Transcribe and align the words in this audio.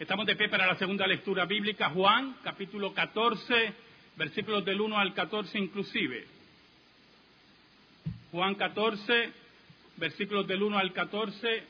Estamos 0.00 0.24
de 0.24 0.34
pie 0.34 0.48
para 0.48 0.66
la 0.66 0.78
segunda 0.78 1.06
lectura 1.06 1.44
bíblica, 1.44 1.90
Juan, 1.90 2.36
capítulo 2.42 2.94
14, 2.94 3.74
versículos 4.16 4.64
del 4.64 4.80
1 4.80 4.98
al 4.98 5.12
14 5.12 5.58
inclusive. 5.58 6.26
Juan 8.32 8.54
14, 8.54 9.30
versículos 9.98 10.46
del 10.46 10.62
1 10.62 10.78
al 10.78 10.94
14. 10.94 11.62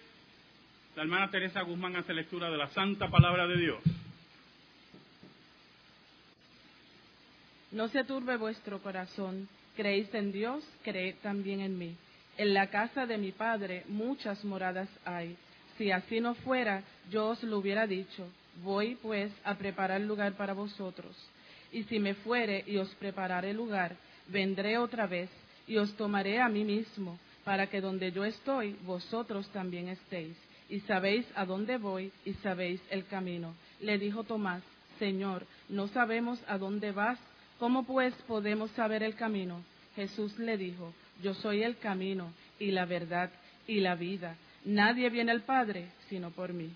La 0.95 1.03
hermana 1.03 1.29
Teresa 1.29 1.62
Guzmán 1.62 1.96
hace 1.96 2.14
lectura 2.14 2.48
de 2.48 2.56
la 2.56 2.69
santa 2.69 3.11
palabra 3.11 3.49
de 3.49 3.56
Dios. 3.56 3.83
No 7.72 7.88
se 7.88 8.04
turbe 8.04 8.37
vuestro 8.37 8.78
corazón. 8.78 9.49
Creéis 9.74 10.15
en 10.15 10.31
Dios, 10.31 10.62
creed 10.85 11.17
también 11.21 11.62
en 11.62 11.76
mí. 11.76 11.97
En 12.37 12.54
la 12.54 12.69
casa 12.69 13.06
de 13.06 13.19
mi 13.19 13.33
Padre 13.33 13.83
muchas 13.88 14.44
moradas 14.44 14.88
hay. 15.04 15.37
Si 15.81 15.90
así 15.90 16.20
no 16.20 16.34
fuera, 16.34 16.83
yo 17.10 17.28
os 17.28 17.42
lo 17.42 17.56
hubiera 17.56 17.87
dicho. 17.87 18.28
Voy, 18.62 18.96
pues, 18.96 19.32
a 19.45 19.55
preparar 19.55 20.02
lugar 20.02 20.34
para 20.34 20.52
vosotros. 20.52 21.16
Y 21.72 21.84
si 21.84 21.98
me 21.98 22.12
fuere 22.12 22.62
y 22.66 22.77
os 22.77 22.95
prepararé 22.96 23.55
lugar, 23.55 23.96
vendré 24.28 24.77
otra 24.77 25.06
vez 25.06 25.30
y 25.66 25.78
os 25.78 25.96
tomaré 25.96 26.38
a 26.38 26.50
mí 26.50 26.64
mismo, 26.64 27.19
para 27.45 27.69
que 27.69 27.80
donde 27.80 28.12
yo 28.12 28.27
estoy, 28.27 28.77
vosotros 28.84 29.48
también 29.55 29.88
estéis. 29.88 30.36
Y 30.69 30.80
sabéis 30.80 31.24
a 31.34 31.46
dónde 31.46 31.78
voy 31.78 32.12
y 32.27 32.34
sabéis 32.34 32.83
el 32.91 33.06
camino. 33.06 33.55
Le 33.80 33.97
dijo 33.97 34.22
Tomás, 34.24 34.62
Señor, 34.98 35.47
no 35.70 35.88
sabemos 35.88 36.38
a 36.47 36.58
dónde 36.58 36.92
vas 36.92 37.19
¿Cómo 37.58 37.84
pues 37.84 38.14
podemos 38.27 38.70
saber 38.72 39.02
el 39.02 39.14
camino? 39.14 39.62
Jesús 39.94 40.38
le 40.38 40.56
dijo, 40.56 40.94
yo 41.22 41.34
soy 41.34 41.62
el 41.62 41.77
camino 41.77 42.33
y 42.58 42.70
la 42.70 42.86
verdad 42.86 43.30
y 43.66 43.80
la 43.80 43.97
vida. 43.97 44.34
Nadie 44.64 45.09
viene 45.10 45.32
al 45.32 45.42
Padre 45.42 45.88
sino 46.09 46.30
por 46.30 46.52
mí. 46.52 46.70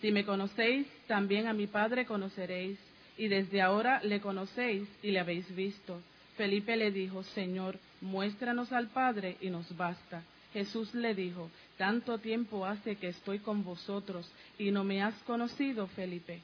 Si 0.00 0.10
me 0.10 0.24
conocéis, 0.24 0.86
también 1.06 1.46
a 1.46 1.52
mi 1.52 1.68
Padre 1.68 2.06
conoceréis, 2.06 2.78
y 3.16 3.28
desde 3.28 3.62
ahora 3.62 4.00
le 4.02 4.20
conocéis 4.20 4.88
y 5.02 5.12
le 5.12 5.20
habéis 5.20 5.54
visto. 5.54 6.00
Felipe 6.36 6.76
le 6.76 6.90
dijo, 6.90 7.22
Señor, 7.22 7.78
muéstranos 8.00 8.72
al 8.72 8.88
Padre 8.88 9.36
y 9.40 9.50
nos 9.50 9.76
basta. 9.76 10.22
Jesús 10.52 10.92
le 10.94 11.14
dijo, 11.14 11.50
tanto 11.76 12.18
tiempo 12.18 12.66
hace 12.66 12.96
que 12.96 13.08
estoy 13.08 13.38
con 13.38 13.64
vosotros 13.64 14.30
y 14.58 14.70
no 14.70 14.82
me 14.82 15.02
has 15.02 15.14
conocido, 15.22 15.86
Felipe. 15.88 16.40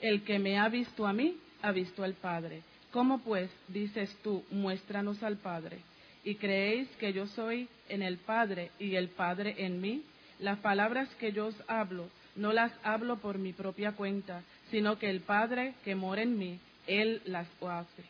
El 0.00 0.22
que 0.22 0.38
me 0.38 0.58
ha 0.58 0.68
visto 0.68 1.06
a 1.06 1.12
mí, 1.12 1.36
ha 1.62 1.72
visto 1.72 2.02
al 2.02 2.14
Padre. 2.14 2.62
¿Cómo 2.90 3.18
pues 3.20 3.50
dices 3.68 4.14
tú, 4.22 4.44
muéstranos 4.50 5.22
al 5.22 5.36
Padre? 5.36 5.78
¿Y 6.26 6.34
creéis 6.34 6.88
que 6.98 7.12
yo 7.12 7.28
soy 7.28 7.68
en 7.88 8.02
el 8.02 8.18
Padre 8.18 8.72
y 8.80 8.96
el 8.96 9.10
Padre 9.10 9.54
en 9.58 9.80
mí? 9.80 10.02
Las 10.40 10.58
palabras 10.58 11.08
que 11.20 11.30
yo 11.30 11.46
os 11.46 11.54
hablo, 11.68 12.08
no 12.34 12.52
las 12.52 12.72
hablo 12.82 13.18
por 13.18 13.38
mi 13.38 13.52
propia 13.52 13.92
cuenta, 13.92 14.42
sino 14.72 14.98
que 14.98 15.08
el 15.08 15.20
Padre 15.20 15.74
que 15.84 15.94
mora 15.94 16.22
en 16.22 16.36
mí, 16.36 16.58
Él 16.88 17.22
las 17.26 17.46
hace. 17.62 18.02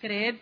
Creed 0.00 0.34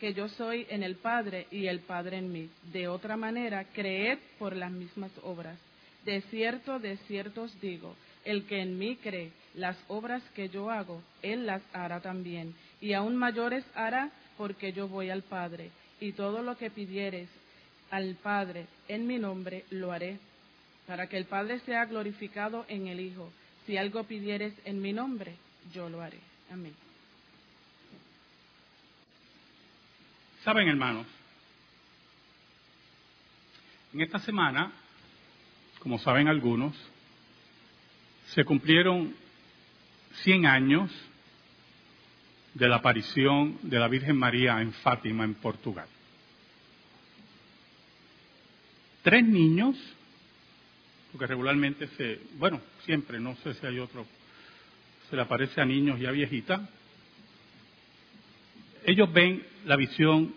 que 0.00 0.14
yo 0.14 0.26
soy 0.30 0.66
en 0.70 0.82
el 0.82 0.96
Padre 0.96 1.48
y 1.50 1.66
el 1.66 1.80
Padre 1.80 2.16
en 2.16 2.32
mí. 2.32 2.48
De 2.72 2.88
otra 2.88 3.18
manera, 3.18 3.66
creed 3.74 4.18
por 4.38 4.56
las 4.56 4.72
mismas 4.72 5.12
obras. 5.22 5.58
De 6.06 6.22
cierto, 6.30 6.78
de 6.78 6.96
cierto 7.06 7.42
os 7.42 7.60
digo, 7.60 7.94
el 8.24 8.46
que 8.46 8.62
en 8.62 8.78
mí 8.78 8.96
cree, 8.96 9.32
las 9.52 9.76
obras 9.88 10.22
que 10.34 10.48
yo 10.48 10.70
hago, 10.70 11.02
Él 11.20 11.44
las 11.44 11.60
hará 11.74 12.00
también 12.00 12.54
y 12.80 12.94
aún 12.94 13.16
mayores 13.16 13.64
hará 13.74 14.10
porque 14.38 14.72
yo 14.72 14.88
voy 14.88 15.10
al 15.10 15.22
Padre, 15.22 15.70
y 16.00 16.12
todo 16.12 16.42
lo 16.42 16.56
que 16.56 16.70
pidieres 16.70 17.28
al 17.90 18.16
Padre 18.16 18.66
en 18.88 19.06
mi 19.06 19.18
nombre 19.18 19.64
lo 19.70 19.92
haré, 19.92 20.18
para 20.86 21.08
que 21.08 21.16
el 21.16 21.24
Padre 21.26 21.60
sea 21.60 21.84
glorificado 21.86 22.64
en 22.68 22.88
el 22.88 23.00
Hijo. 23.00 23.32
Si 23.66 23.76
algo 23.76 24.04
pidieres 24.04 24.52
en 24.64 24.82
mi 24.82 24.92
nombre, 24.92 25.36
yo 25.72 25.88
lo 25.88 26.02
haré. 26.02 26.18
Amén. 26.50 26.74
Saben, 30.44 30.68
hermanos, 30.68 31.06
en 33.94 34.02
esta 34.02 34.18
semana, 34.18 34.72
como 35.78 35.98
saben 35.98 36.28
algunos, 36.28 36.76
se 38.34 38.44
cumplieron 38.44 39.14
100 40.22 40.46
años 40.46 40.90
de 42.54 42.68
la 42.68 42.76
aparición 42.76 43.58
de 43.62 43.78
la 43.78 43.88
Virgen 43.88 44.16
María 44.16 44.60
en 44.60 44.72
Fátima, 44.72 45.24
en 45.24 45.34
Portugal. 45.34 45.88
Tres 49.04 49.24
niños, 49.24 49.76
porque 51.12 51.28
regularmente 51.28 51.86
se, 51.96 52.18
bueno, 52.38 52.60
siempre, 52.84 53.20
no 53.20 53.36
sé 53.36 53.54
si 53.54 53.64
hay 53.64 53.78
otro, 53.78 54.04
se 55.08 55.14
le 55.14 55.22
aparece 55.22 55.60
a 55.60 55.64
niños 55.64 56.00
y 56.00 56.06
a 56.06 56.10
viejitas, 56.10 56.60
ellos 58.84 59.12
ven 59.12 59.46
la 59.64 59.76
visión 59.76 60.34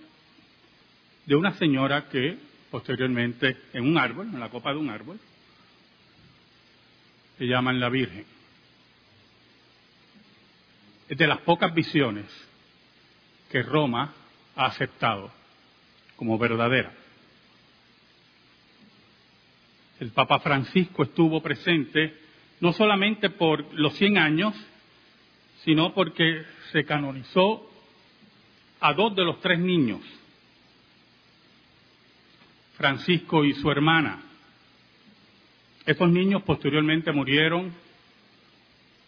de 1.26 1.36
una 1.36 1.58
señora 1.58 2.08
que 2.10 2.38
posteriormente 2.70 3.58
en 3.74 3.88
un 3.88 3.98
árbol, 3.98 4.28
en 4.28 4.40
la 4.40 4.50
copa 4.50 4.72
de 4.72 4.78
un 4.78 4.92
árbol, 4.92 5.20
se 7.40 7.48
llaman 7.48 7.80
la 7.80 7.90
Virgen 7.90 8.38
es 11.08 11.18
de 11.18 11.28
las 11.28 11.40
pocas 11.40 11.74
visiones 11.74 12.26
que 13.50 13.64
Roma 13.64 14.14
ha 14.56 14.66
aceptado 14.66 15.32
como 16.16 16.38
verdadera. 16.38 16.92
El 20.00 20.12
Papa 20.12 20.40
Francisco 20.40 21.04
estuvo 21.04 21.42
presente 21.42 22.14
no 22.60 22.74
solamente 22.74 23.30
por 23.30 23.74
los 23.74 23.94
100 23.96 24.18
años, 24.18 24.56
sino 25.64 25.94
porque 25.94 26.44
se 26.72 26.86
canonizó 26.86 27.70
a 28.80 28.94
dos 28.94 29.16
de 29.16 29.24
los 29.24 29.40
tres 29.42 29.60
niños, 29.60 30.02
Francisco 32.76 33.44
y 33.44 33.54
su 33.54 33.72
hermana. 33.72 34.22
Esos 35.86 36.10
niños 36.10 36.44
posteriormente 36.44 37.12
murieron 37.12 37.74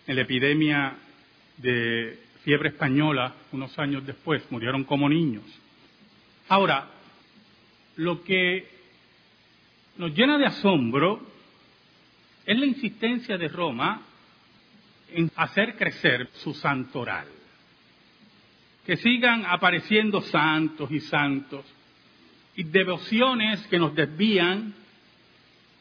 en 0.08 0.16
la 0.16 0.22
epidemia 0.22 0.98
de 1.58 2.20
fiebre 2.44 2.70
española 2.70 3.36
unos 3.52 3.78
años 3.78 4.06
después, 4.08 4.42
murieron 4.50 4.86
como 4.86 5.08
niños. 5.08 5.44
Ahora, 6.48 6.88
lo 7.98 8.24
que 8.24 8.79
nos 10.00 10.16
llena 10.16 10.38
de 10.38 10.46
asombro 10.46 11.20
es 12.46 12.58
la 12.58 12.66
insistencia 12.66 13.38
de 13.38 13.50
Roma 13.50 14.02
en 15.12 15.30
hacer 15.36 15.76
crecer 15.76 16.30
su 16.36 16.54
santoral. 16.54 17.28
Que 18.86 18.96
sigan 18.96 19.46
apareciendo 19.46 20.22
santos 20.22 20.90
y 20.90 21.02
santos 21.02 21.66
y 22.56 22.64
devociones 22.64 23.68
que 23.68 23.78
nos 23.78 23.94
desvían 23.94 24.74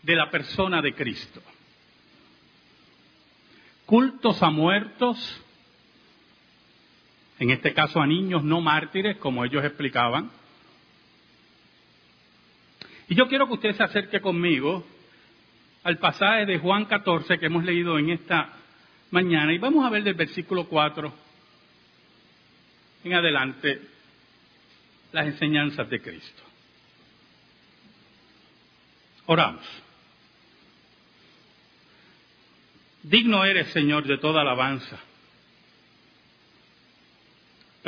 de 0.03 0.17
la 0.17 0.29
persona 0.33 0.83
de 0.83 0.95
Cristo. 0.95 1.41
Cultos 3.87 4.43
a 4.43 4.51
muertos, 4.51 5.43
en 7.39 7.51
este 7.51 7.73
caso 7.73 8.01
a 8.01 8.07
niños 8.07 8.43
no 8.43 8.61
mártires, 8.61 9.17
como 9.19 9.45
ellos 9.45 9.65
explicaban. 9.65 10.29
Y 13.09 13.15
yo 13.15 13.27
quiero 13.29 13.47
que 13.47 13.55
usted 13.55 13.77
se 13.77 13.83
acerque 13.83 14.21
conmigo 14.21 14.85
al 15.83 15.99
pasaje 15.99 16.47
de 16.47 16.59
Juan 16.59 16.85
14 16.85 17.39
que 17.39 17.47
hemos 17.47 17.65
leído 17.65 17.99
en 17.99 18.11
esta 18.11 18.53
mañana 19.11 19.53
y 19.53 19.59
vamos 19.59 19.87
a 19.87 19.91
ver 19.91 20.03
del 20.03 20.15
versículo 20.15 20.69
4 20.69 21.13
en 23.05 23.15
adelante 23.15 23.81
las 25.13 25.27
enseñanzas 25.27 25.89
de 25.89 26.03
Cristo. 26.03 26.43
Oramos. 29.27 29.65
Digno 33.03 33.45
eres, 33.45 33.69
Señor, 33.73 34.05
de 34.07 34.19
toda 34.19 34.43
alabanza 34.43 34.99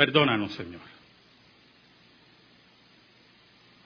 Perdónanos, 0.01 0.53
Señor. 0.53 0.90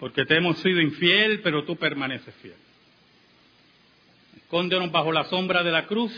Porque 0.06 0.24
te 0.24 0.38
hemos 0.38 0.60
sido 0.60 0.80
infiel, 0.82 1.42
pero 1.42 1.64
tú 1.64 1.78
permaneces 1.78 2.32
fiel. 2.36 2.54
Escóndenos 4.38 4.92
bajo 4.92 5.12
la 5.12 5.24
sombra 5.24 5.64
de 5.64 5.72
la 5.72 5.88
cruz 5.88 6.14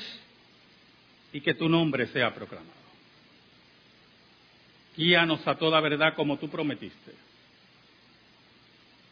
y 1.31 1.39
que 1.39 1.54
tu 1.54 1.69
nombre 1.69 2.07
sea 2.07 2.36
proclamado. 2.36 2.74
Guíanos 4.98 5.48
a 5.48 5.56
toda 5.56 5.80
verdad 5.80 6.16
como 6.16 6.38
tú 6.38 6.50
prometiste, 6.50 7.13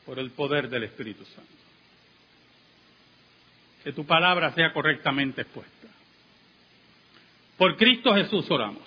por 0.06 0.19
el 0.19 0.31
poder 0.31 0.68
del 0.68 0.83
Espíritu 0.83 1.24
Santo. 1.24 1.63
Que 3.81 3.94
tu 3.94 4.06
palabra 4.06 4.54
sea 4.56 4.74
correctamente 4.74 5.44
expuesta. 5.44 5.88
Por 7.57 7.78
Cristo 7.78 8.13
Jesús 8.13 8.51
oramos. 8.51 8.83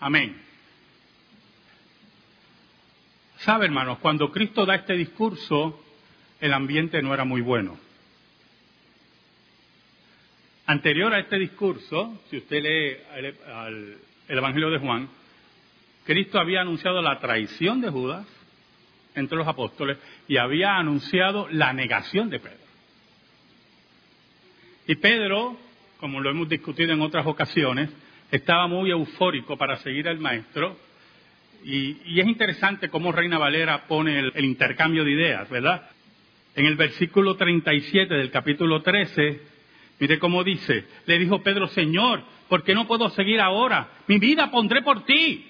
Amén. 0.00 0.47
Sabe, 3.38 3.66
hermanos, 3.66 3.98
cuando 3.98 4.30
Cristo 4.30 4.66
da 4.66 4.74
este 4.74 4.94
discurso, 4.94 5.80
el 6.40 6.52
ambiente 6.52 7.02
no 7.02 7.14
era 7.14 7.24
muy 7.24 7.40
bueno. 7.40 7.78
Anterior 10.66 11.14
a 11.14 11.20
este 11.20 11.38
discurso, 11.38 12.20
si 12.28 12.38
usted 12.38 12.62
lee 12.62 12.96
el, 13.16 13.98
el 14.28 14.38
Evangelio 14.38 14.70
de 14.70 14.78
Juan, 14.78 15.08
Cristo 16.04 16.38
había 16.38 16.60
anunciado 16.60 17.00
la 17.00 17.18
traición 17.20 17.80
de 17.80 17.90
Judas 17.90 18.26
entre 19.14 19.38
los 19.38 19.46
apóstoles 19.46 19.98
y 20.26 20.36
había 20.36 20.76
anunciado 20.76 21.48
la 21.50 21.72
negación 21.72 22.30
de 22.30 22.40
Pedro. 22.40 22.58
Y 24.86 24.94
Pedro, 24.96 25.56
como 26.00 26.20
lo 26.20 26.30
hemos 26.30 26.48
discutido 26.48 26.92
en 26.92 27.02
otras 27.02 27.26
ocasiones, 27.26 27.90
estaba 28.30 28.66
muy 28.66 28.90
eufórico 28.90 29.56
para 29.56 29.76
seguir 29.76 30.08
al 30.08 30.18
maestro. 30.18 30.76
Y, 31.64 32.20
es 32.20 32.26
interesante 32.26 32.88
cómo 32.88 33.12
Reina 33.12 33.38
Valera 33.38 33.86
pone 33.86 34.18
el, 34.18 34.32
el, 34.34 34.44
intercambio 34.44 35.04
de 35.04 35.12
ideas, 35.12 35.48
¿verdad? 35.50 35.90
En 36.54 36.66
el 36.66 36.76
versículo 36.76 37.36
37 37.36 38.14
del 38.14 38.30
capítulo 38.30 38.82
13, 38.82 39.40
mire 39.98 40.18
cómo 40.18 40.44
dice, 40.44 40.84
le 41.06 41.18
dijo 41.18 41.42
Pedro, 41.42 41.68
Señor, 41.68 42.22
¿por 42.48 42.64
qué 42.64 42.74
no 42.74 42.86
puedo 42.86 43.10
seguir 43.10 43.40
ahora? 43.40 43.88
Mi 44.06 44.18
vida 44.18 44.50
pondré 44.50 44.82
por 44.82 45.04
ti. 45.04 45.46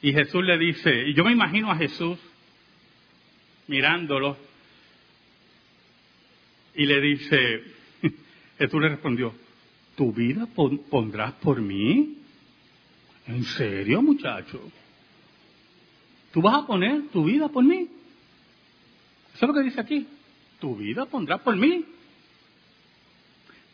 Y 0.00 0.12
Jesús 0.12 0.44
le 0.44 0.58
dice, 0.58 1.08
y 1.08 1.14
yo 1.14 1.24
me 1.24 1.32
imagino 1.32 1.70
a 1.70 1.76
Jesús 1.76 2.18
mirándolo, 3.66 4.36
y 6.74 6.86
le 6.86 7.00
dice, 7.00 7.62
Jesús 8.58 8.80
le 8.80 8.88
respondió, 8.88 9.34
¿tu 9.96 10.12
vida 10.12 10.46
pondrás 10.54 11.32
por 11.34 11.60
mí? 11.60 12.17
¿En 13.28 13.44
serio, 13.44 14.00
muchacho? 14.00 14.60
¿Tú 16.32 16.40
vas 16.40 16.62
a 16.62 16.66
poner 16.66 17.08
tu 17.08 17.24
vida 17.24 17.48
por 17.48 17.62
mí? 17.62 17.88
Eso 19.34 19.44
es 19.44 19.48
lo 19.48 19.54
que 19.54 19.62
dice 19.62 19.80
aquí. 19.80 20.06
Tu 20.58 20.74
vida 20.74 21.04
pondrás 21.06 21.40
por 21.40 21.54
mí. 21.54 21.84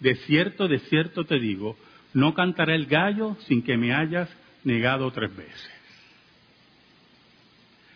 De 0.00 0.16
cierto, 0.16 0.66
de 0.66 0.80
cierto 0.80 1.24
te 1.24 1.38
digo, 1.38 1.76
no 2.12 2.34
cantará 2.34 2.74
el 2.74 2.86
gallo 2.86 3.36
sin 3.46 3.62
que 3.62 3.76
me 3.76 3.94
hayas 3.94 4.28
negado 4.64 5.10
tres 5.12 5.34
veces. 5.34 5.70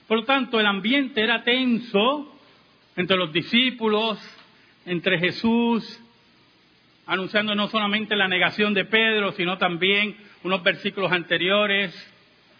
Por 0.07 0.19
lo 0.19 0.25
tanto, 0.25 0.59
el 0.61 0.67
ambiente 0.67 1.21
era 1.21 1.43
tenso 1.43 2.35
entre 2.97 3.17
los 3.17 3.33
discípulos, 3.33 4.19
entre 4.87 5.19
Jesús, 5.19 6.01
anunciando 7.09 7.55
no 7.55 7.69
solamente 7.69 8.15
la 8.15 8.29
negación 8.29 8.75
de 8.75 8.85
Pedro, 8.85 9.33
sino 9.33 9.57
también 9.57 10.15
unos 10.45 10.63
versículos 10.63 11.11
anteriores, 11.11 11.91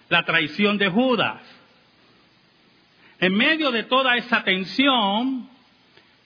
la 0.09 0.25
traición 0.25 0.79
de 0.79 0.89
Judas. 0.89 1.43
En 3.21 3.35
medio 3.35 3.71
de 3.71 3.83
toda 3.83 4.17
esa 4.17 4.43
tensión, 4.43 5.51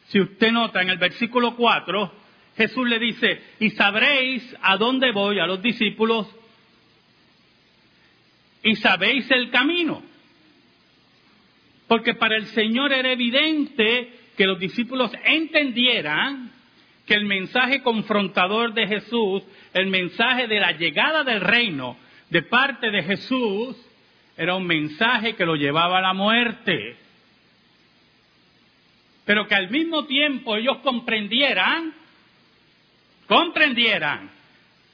si 0.06 0.20
usted 0.20 0.52
nota 0.52 0.80
en 0.82 0.90
el 0.90 0.98
versículo 0.98 1.56
4, 1.56 2.12
Jesús 2.56 2.88
le 2.88 3.00
dice, 3.00 3.42
y 3.58 3.70
sabréis 3.70 4.56
a 4.62 4.76
dónde 4.76 5.10
voy 5.10 5.40
a 5.40 5.46
los 5.46 5.60
discípulos, 5.60 6.28
y 8.62 8.76
sabéis 8.76 9.28
el 9.32 9.50
camino. 9.50 10.00
Porque 11.88 12.14
para 12.14 12.36
el 12.36 12.46
Señor 12.46 12.92
era 12.92 13.10
evidente 13.10 14.12
que 14.36 14.46
los 14.46 14.60
discípulos 14.60 15.10
entendieran 15.24 16.52
que 17.06 17.14
el 17.14 17.24
mensaje 17.24 17.82
confrontador 17.82 18.74
de 18.74 18.86
Jesús, 18.86 19.42
el 19.74 19.88
mensaje 19.88 20.46
de 20.46 20.60
la 20.60 20.72
llegada 20.72 21.24
del 21.24 21.40
reino 21.40 21.96
de 22.30 22.42
parte 22.42 22.90
de 22.90 23.02
Jesús, 23.02 23.76
era 24.36 24.54
un 24.54 24.66
mensaje 24.66 25.34
que 25.34 25.44
lo 25.44 25.56
llevaba 25.56 25.98
a 25.98 26.02
la 26.02 26.14
muerte. 26.14 26.96
Pero 29.24 29.46
que 29.46 29.54
al 29.54 29.70
mismo 29.70 30.04
tiempo 30.06 30.56
ellos 30.56 30.78
comprendieran, 30.78 31.92
comprendieran 33.26 34.30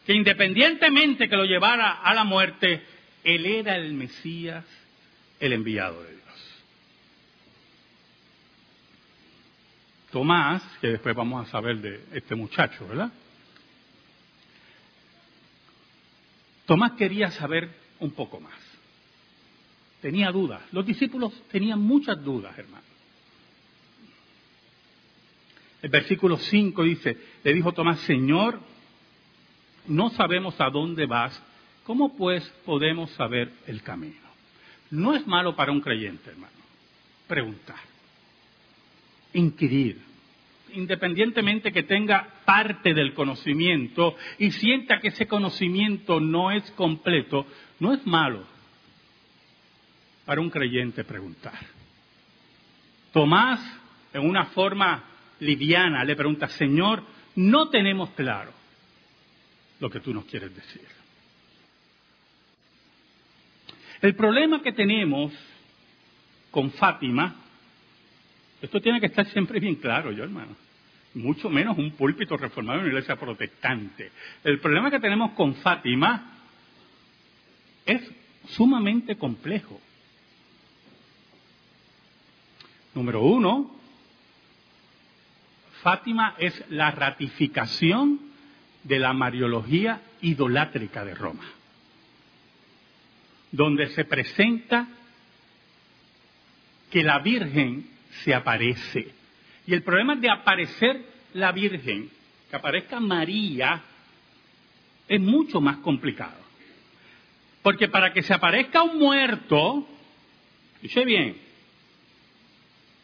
que 0.06 0.14
independientemente 0.14 1.28
que 1.28 1.36
lo 1.36 1.44
llevara 1.44 1.92
a 1.92 2.14
la 2.14 2.24
muerte, 2.24 2.82
Él 3.24 3.46
era 3.46 3.76
el 3.76 3.92
Mesías, 3.92 4.64
el 5.38 5.52
enviado 5.52 6.02
de 6.02 6.12
Dios. 6.12 6.27
Tomás, 10.10 10.62
que 10.80 10.88
después 10.88 11.14
vamos 11.14 11.46
a 11.46 11.50
saber 11.50 11.78
de 11.78 12.04
este 12.12 12.34
muchacho, 12.34 12.86
¿verdad? 12.88 13.12
Tomás 16.64 16.92
quería 16.92 17.30
saber 17.30 17.70
un 18.00 18.12
poco 18.12 18.40
más. 18.40 18.58
Tenía 20.00 20.30
dudas. 20.30 20.62
Los 20.72 20.86
discípulos 20.86 21.32
tenían 21.50 21.80
muchas 21.80 22.22
dudas, 22.22 22.56
hermano. 22.58 22.84
El 25.82 25.90
versículo 25.90 26.38
5 26.38 26.82
dice, 26.82 27.16
le 27.44 27.52
dijo 27.52 27.72
Tomás, 27.72 28.00
Señor, 28.00 28.60
no 29.86 30.10
sabemos 30.10 30.60
a 30.60 30.70
dónde 30.70 31.06
vas, 31.06 31.40
¿cómo 31.84 32.16
pues 32.16 32.44
podemos 32.64 33.10
saber 33.12 33.52
el 33.66 33.82
camino? 33.82 34.16
No 34.90 35.14
es 35.14 35.26
malo 35.26 35.54
para 35.54 35.70
un 35.70 35.80
creyente, 35.80 36.30
hermano, 36.30 36.52
preguntar 37.26 37.97
inquirir, 39.38 39.98
independientemente 40.72 41.72
que 41.72 41.82
tenga 41.82 42.28
parte 42.44 42.94
del 42.94 43.14
conocimiento 43.14 44.16
y 44.38 44.50
sienta 44.50 45.00
que 45.00 45.08
ese 45.08 45.26
conocimiento 45.26 46.20
no 46.20 46.50
es 46.50 46.70
completo, 46.72 47.46
no 47.80 47.94
es 47.94 48.06
malo 48.06 48.44
para 50.26 50.40
un 50.40 50.50
creyente 50.50 51.04
preguntar. 51.04 51.58
Tomás, 53.12 53.60
en 54.12 54.28
una 54.28 54.46
forma 54.46 55.04
liviana, 55.40 56.04
le 56.04 56.16
pregunta, 56.16 56.48
Señor, 56.48 57.02
no 57.36 57.70
tenemos 57.70 58.10
claro 58.10 58.52
lo 59.80 59.88
que 59.88 60.00
tú 60.00 60.12
nos 60.12 60.24
quieres 60.26 60.54
decir. 60.54 60.86
El 64.00 64.14
problema 64.14 64.62
que 64.62 64.72
tenemos 64.72 65.32
con 66.50 66.70
Fátima 66.72 67.47
esto 68.60 68.80
tiene 68.80 69.00
que 69.00 69.06
estar 69.06 69.26
siempre 69.26 69.60
bien 69.60 69.76
claro, 69.76 70.10
yo 70.12 70.24
hermano. 70.24 70.56
Mucho 71.14 71.48
menos 71.48 71.78
un 71.78 71.92
púlpito 71.92 72.36
reformado 72.36 72.78
en 72.78 72.84
una 72.84 72.92
iglesia 72.92 73.16
protestante. 73.16 74.12
El 74.44 74.60
problema 74.60 74.90
que 74.90 75.00
tenemos 75.00 75.32
con 75.32 75.54
Fátima 75.56 76.38
es 77.86 78.02
sumamente 78.50 79.16
complejo. 79.16 79.80
Número 82.94 83.22
uno, 83.22 83.74
Fátima 85.82 86.34
es 86.38 86.64
la 86.70 86.90
ratificación 86.90 88.20
de 88.82 88.98
la 88.98 89.12
mariología 89.12 90.02
idolátrica 90.20 91.04
de 91.04 91.14
Roma, 91.14 91.44
donde 93.52 93.88
se 93.90 94.04
presenta 94.04 94.88
que 96.90 97.02
la 97.02 97.20
Virgen 97.20 97.97
se 98.24 98.34
aparece. 98.34 99.12
Y 99.66 99.74
el 99.74 99.82
problema 99.82 100.16
de 100.16 100.30
aparecer 100.30 101.02
la 101.34 101.52
Virgen, 101.52 102.10
que 102.50 102.56
aparezca 102.56 103.00
María, 103.00 103.82
es 105.06 105.20
mucho 105.20 105.60
más 105.60 105.78
complicado. 105.78 106.38
Porque 107.62 107.88
para 107.88 108.12
que 108.12 108.22
se 108.22 108.32
aparezca 108.32 108.82
un 108.82 108.98
muerto, 108.98 109.86
dice 110.80 111.04
bien, 111.04 111.36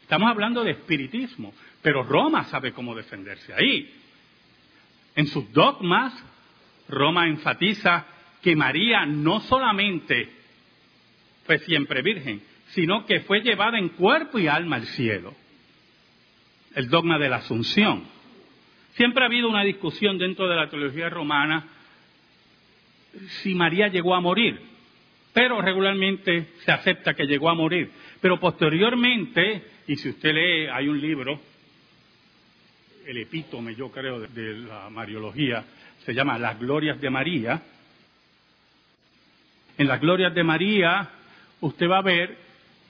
estamos 0.03 0.31
hablando 0.31 0.65
de 0.65 0.73
espiritismo, 0.73 1.53
pero 1.83 2.03
Roma 2.03 2.45
sabe 2.45 2.73
cómo 2.73 2.95
defenderse 2.95 3.53
ahí. 3.53 3.93
En 5.17 5.27
sus 5.27 5.53
dogmas, 5.53 6.15
Roma 6.89 7.29
enfatiza 7.29 8.07
que 8.43 8.57
María 8.57 9.07
no 9.07 9.41
solamente 9.41 10.31
fue 11.45 11.59
siempre 11.59 12.03
virgen, 12.03 12.43
sino 12.75 13.07
que 13.07 13.21
fue 13.21 13.41
llevada 13.41 13.79
en 13.79 13.91
cuerpo 13.91 14.39
y 14.39 14.49
alma 14.49 14.77
al 14.77 14.87
cielo. 14.87 15.33
El 16.75 16.89
dogma 16.89 17.19
de 17.19 17.29
la 17.29 17.37
asunción. 17.37 18.05
Siempre 18.95 19.23
ha 19.23 19.27
habido 19.27 19.49
una 19.49 19.63
discusión 19.63 20.19
dentro 20.19 20.49
de 20.49 20.57
la 20.57 20.69
teología 20.69 21.09
romana 21.09 21.69
si 23.43 23.55
María 23.55 23.87
llegó 23.87 24.15
a 24.15 24.21
morir, 24.21 24.61
pero 25.33 25.61
regularmente 25.61 26.49
se 26.65 26.73
acepta 26.73 27.15
que 27.15 27.27
llegó 27.27 27.49
a 27.49 27.55
morir. 27.55 27.91
Pero 28.21 28.41
posteriormente, 28.41 29.63
y 29.87 29.95
si 29.97 30.09
usted 30.09 30.33
lee, 30.33 30.67
hay 30.67 30.89
un 30.89 31.01
libro, 31.01 31.41
el 33.07 33.19
epítome 33.19 33.77
yo 33.77 33.91
creo 33.93 34.19
de, 34.19 34.55
la 34.59 34.91
Mariología, 34.91 35.65
se 36.05 36.13
llama 36.13 36.39
Las 36.39 36.59
Glorias 36.59 37.01
de 37.01 37.11
María. 37.11 37.63
En 39.79 39.87
las 39.87 40.01
Glorias 40.01 40.35
de 40.35 40.43
María 40.43 41.09
usted 41.61 41.89
va 41.89 41.99
a 41.99 42.03
ver 42.03 42.44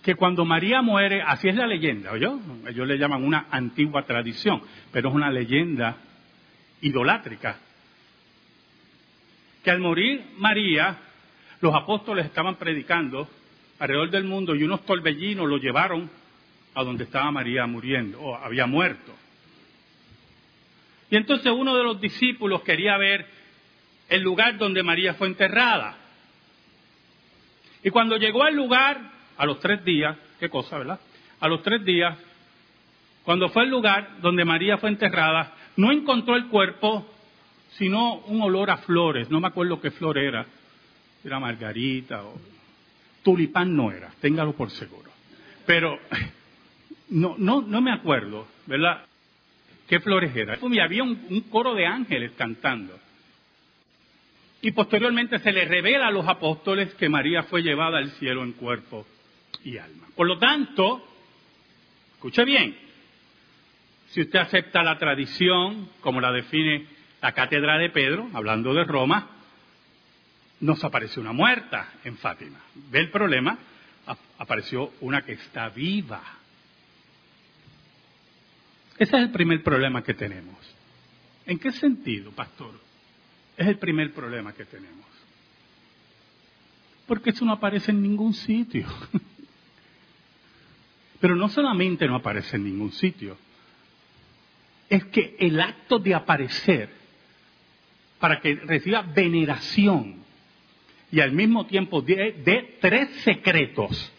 que 0.05 0.17
cuando 0.17 0.45
María 0.45 0.83
muere, 0.83 1.23
así 1.23 1.49
es 1.49 1.57
la 1.57 1.67
leyenda, 1.67 2.13
¿oyó? 2.13 2.39
Ellos 2.69 2.87
le 2.87 2.99
llaman 2.99 3.25
una 3.25 3.47
antigua 3.51 4.05
tradición, 4.05 4.63
pero 4.93 5.09
es 5.09 5.15
una 5.15 5.31
leyenda 5.31 5.97
idolátrica. 6.83 7.57
Que 9.63 9.71
al 9.71 9.81
morir 9.81 10.23
María, 10.37 10.99
los 11.63 11.75
apóstoles 11.75 12.27
estaban 12.27 12.57
predicando 12.57 13.27
alrededor 13.79 14.11
del 14.11 14.25
mundo 14.25 14.55
y 14.55 14.63
unos 14.63 14.85
torbellinos 14.85 15.49
lo 15.49 15.57
llevaron 15.57 16.11
a 16.75 16.85
donde 16.85 17.05
estaba 17.05 17.31
María 17.31 17.67
muriendo, 17.67 18.21
o 18.21 18.37
había 18.37 18.67
muerto. 18.67 19.15
Y 21.09 21.17
entonces 21.17 21.51
uno 21.51 21.75
de 21.77 21.83
los 21.83 21.99
discípulos 21.99 22.61
quería 22.61 22.99
ver 22.99 23.27
el 24.11 24.21
lugar 24.21 24.59
donde 24.59 24.83
María 24.83 25.15
fue 25.15 25.29
enterrada. 25.29 25.97
Y 27.83 27.89
cuando 27.89 28.19
llegó 28.19 28.43
al 28.43 28.55
lugar, 28.55 29.14
a 29.37 29.47
los 29.47 29.61
tres 29.61 29.85
días, 29.85 30.17
qué 30.39 30.49
cosa, 30.49 30.79
¿verdad? 30.79 31.01
A 31.41 31.49
los 31.49 31.63
tres 31.63 31.85
días, 31.85 32.17
cuando 33.25 33.49
fue 33.49 33.63
al 33.63 33.71
lugar 33.71 34.21
donde 34.21 34.45
María 34.45 34.79
fue 34.79 34.91
enterrada, 34.91 35.53
no 35.77 35.91
encontró 35.91 36.37
el 36.37 36.47
cuerpo, 36.47 37.07
sino 37.73 38.19
un 38.27 38.43
olor 38.43 38.71
a 38.71 38.79
flores. 38.79 39.31
No 39.31 39.41
me 39.41 39.49
acuerdo 39.49 39.81
qué 39.81 39.91
flor 39.91 40.19
era. 40.19 40.47
Era 41.25 41.41
margarita 41.41 42.23
o 42.23 42.39
tulipán 43.23 43.75
no 43.75 43.91
era, 43.91 44.11
téngalo 44.21 44.53
por 44.53 44.71
seguro. 44.71 45.11
Pero 45.67 45.99
no, 47.09 47.35
no, 47.39 47.63
no 47.63 47.81
me 47.81 47.93
acuerdo, 47.93 48.47
¿verdad? 48.67 49.07
¿Qué 49.89 50.01
flores 50.01 50.37
eran? 50.37 50.59
Y 50.73 50.79
había 50.79 51.03
un 51.03 51.47
coro 51.51 51.75
de 51.75 51.87
ángeles 51.87 52.33
cantando. 52.37 52.99
Y 54.61 54.73
posteriormente 54.73 55.39
se 55.41 55.53
le 55.53 55.67
revela 55.67 56.09
a 56.09 56.11
los 56.11 56.27
apóstoles 56.27 56.95
que 56.95 57.09
María 57.09 57.43
fue 57.45 57.63
llevada 57.63 57.99
al 57.99 58.11
cielo 58.13 58.43
en 58.43 58.53
cuerpo 58.53 59.07
y 59.65 59.79
alma. 59.79 60.07
Por 60.15 60.27
lo 60.27 60.39
tanto, 60.39 61.07
escuche 62.15 62.45
bien, 62.45 62.77
si 64.11 64.21
usted 64.21 64.39
acepta 64.39 64.83
la 64.83 64.99
tradición 64.99 65.89
como 66.01 66.21
la 66.21 66.31
define 66.31 66.87
la 67.21 67.33
cátedra 67.33 67.79
de 67.79 67.91
Pedro, 67.91 68.29
hablando 68.35 68.75
de 68.75 68.85
Roma, 68.85 69.29
nos 70.61 70.85
apareció 70.85 71.21
una 71.21 71.33
muerta 71.33 71.95
en 72.05 72.17
Fátima. 72.19 72.61
¿Ve 72.91 73.01
el 73.01 73.11
problema? 73.11 73.59
Apareció 74.39 74.93
una 75.01 75.23
que 75.23 75.33
está 75.33 75.69
viva. 75.71 76.23
Ese 78.99 79.17
es 79.17 79.23
el 79.23 79.31
primer 79.31 79.63
problema 79.63 80.05
que 80.05 80.15
tenemos. 80.15 80.57
¿En 81.47 81.59
qué 81.59 81.73
sentido, 81.73 82.31
pastor? 82.31 82.79
Es 83.57 83.67
el 83.67 83.79
primer 83.79 84.13
problema 84.13 84.53
que 84.53 84.65
tenemos. 84.65 85.07
Porque 87.07 87.31
eso 87.31 87.45
no 87.45 87.53
aparece 87.53 87.91
en 87.91 88.03
ningún 88.03 88.35
sitio. 88.35 88.87
Pero 91.25 91.37
no 91.37 91.49
solamente 91.49 92.07
no 92.07 92.17
aparece 92.17 92.57
en 92.57 92.65
ningún 92.65 92.93
sitio, 92.93 93.39
es 94.91 95.07
que 95.07 95.37
el 95.39 95.59
acto 95.59 95.99
de 95.99 96.15
aparecer 96.15 96.91
para 98.19 98.43
que 98.43 98.57
reciba 98.57 99.01
veneración 99.01 100.17
y 101.11 101.21
al 101.21 101.33
mismo 101.33 101.65
tiempo 101.65 102.03
de, 102.03 102.77
tres 102.79 103.09
secretos, 103.23 104.13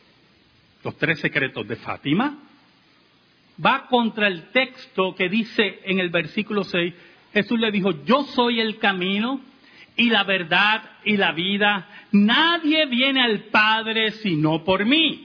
los 0.84 0.98
tres 0.98 1.20
secretos 1.20 1.68
de 1.68 1.76
Fátima, 1.76 2.40
va 3.64 3.86
contra 3.86 4.26
el 4.26 4.50
texto 4.50 5.14
que 5.14 5.30
dice 5.30 5.82
en 5.84 6.00
el 6.00 6.10
versículo 6.10 6.64
6, 6.64 6.92
Jesús 7.34 7.60
le 7.60 7.70
dijo, 7.70 8.04
yo 8.04 8.24
soy 8.24 8.60
el 8.60 8.80
camino 8.80 9.42
y 9.96 10.10
la 10.10 10.24
verdad 10.24 10.90
y 11.04 11.18
la 11.18 11.34
vida. 11.34 11.88
Nadie 12.12 12.88
viene 12.88 13.22
al 13.22 13.42
Padre 13.52 14.10
sino 14.10 14.64
por 14.64 14.86
mí. 14.86 15.25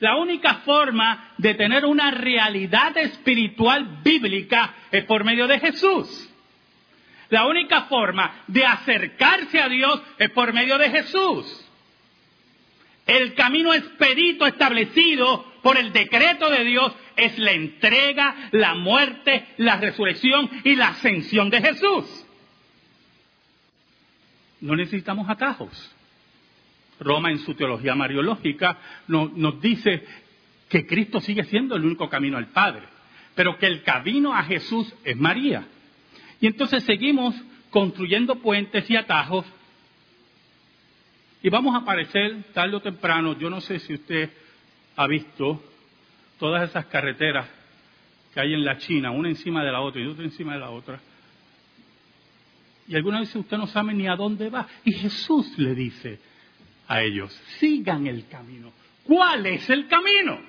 La 0.00 0.16
única 0.16 0.56
forma 0.56 1.32
de 1.38 1.54
tener 1.54 1.84
una 1.84 2.10
realidad 2.10 2.96
espiritual 2.96 4.00
bíblica 4.02 4.74
es 4.90 5.04
por 5.04 5.24
medio 5.24 5.46
de 5.46 5.58
Jesús. 5.58 6.28
La 7.30 7.46
única 7.46 7.82
forma 7.82 8.42
de 8.46 8.64
acercarse 8.64 9.60
a 9.60 9.68
Dios 9.68 10.00
es 10.18 10.30
por 10.30 10.52
medio 10.52 10.78
de 10.78 10.90
Jesús. 10.90 11.64
El 13.06 13.34
camino 13.34 13.74
expedito 13.74 14.46
establecido 14.46 15.44
por 15.62 15.78
el 15.78 15.92
decreto 15.92 16.48
de 16.48 16.64
Dios 16.64 16.92
es 17.16 17.38
la 17.38 17.52
entrega, 17.52 18.50
la 18.52 18.74
muerte, 18.74 19.46
la 19.56 19.78
resurrección 19.78 20.48
y 20.62 20.76
la 20.76 20.88
ascensión 20.88 21.50
de 21.50 21.60
Jesús. 21.60 22.26
No 24.60 24.76
necesitamos 24.76 25.28
atajos. 25.28 25.94
Roma 27.00 27.30
en 27.30 27.38
su 27.38 27.54
teología 27.54 27.94
mariológica 27.94 28.78
nos 29.06 29.60
dice 29.60 30.04
que 30.68 30.86
Cristo 30.86 31.20
sigue 31.20 31.44
siendo 31.44 31.76
el 31.76 31.84
único 31.84 32.08
camino 32.08 32.36
al 32.36 32.48
Padre, 32.48 32.82
pero 33.34 33.58
que 33.58 33.66
el 33.66 33.82
camino 33.82 34.34
a 34.34 34.42
Jesús 34.42 34.92
es 35.04 35.16
María. 35.16 35.66
Y 36.40 36.46
entonces 36.46 36.84
seguimos 36.84 37.34
construyendo 37.70 38.36
puentes 38.36 38.88
y 38.90 38.96
atajos 38.96 39.46
y 41.42 41.50
vamos 41.50 41.74
a 41.74 41.78
aparecer 41.78 42.44
tarde 42.52 42.76
o 42.76 42.80
temprano, 42.80 43.38
yo 43.38 43.48
no 43.48 43.60
sé 43.60 43.78
si 43.78 43.94
usted 43.94 44.30
ha 44.96 45.06
visto 45.06 45.62
todas 46.38 46.68
esas 46.68 46.86
carreteras 46.86 47.48
que 48.34 48.40
hay 48.40 48.54
en 48.54 48.64
la 48.64 48.78
China, 48.78 49.12
una 49.12 49.28
encima 49.28 49.64
de 49.64 49.70
la 49.70 49.80
otra 49.80 50.00
y 50.00 50.06
otra 50.06 50.24
encima 50.24 50.54
de 50.54 50.60
la 50.60 50.70
otra. 50.70 51.00
Y 52.88 52.96
algunas 52.96 53.20
veces 53.20 53.36
usted 53.36 53.56
no 53.56 53.66
sabe 53.66 53.94
ni 53.94 54.08
a 54.08 54.16
dónde 54.16 54.50
va. 54.50 54.66
Y 54.84 54.92
Jesús 54.92 55.56
le 55.58 55.74
dice 55.74 56.18
a 56.88 57.02
ellos, 57.02 57.32
sigan 57.58 58.06
el 58.06 58.26
camino. 58.28 58.72
¿Cuál 59.04 59.46
es 59.46 59.68
el 59.70 59.86
camino? 59.86 60.40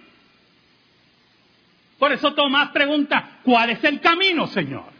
Por 1.99 2.13
eso 2.13 2.33
Tomás 2.33 2.69
pregunta, 2.71 3.39
¿cuál 3.43 3.71
es 3.71 3.83
el 3.83 3.99
camino, 3.99 4.47
Señor? 4.47 4.91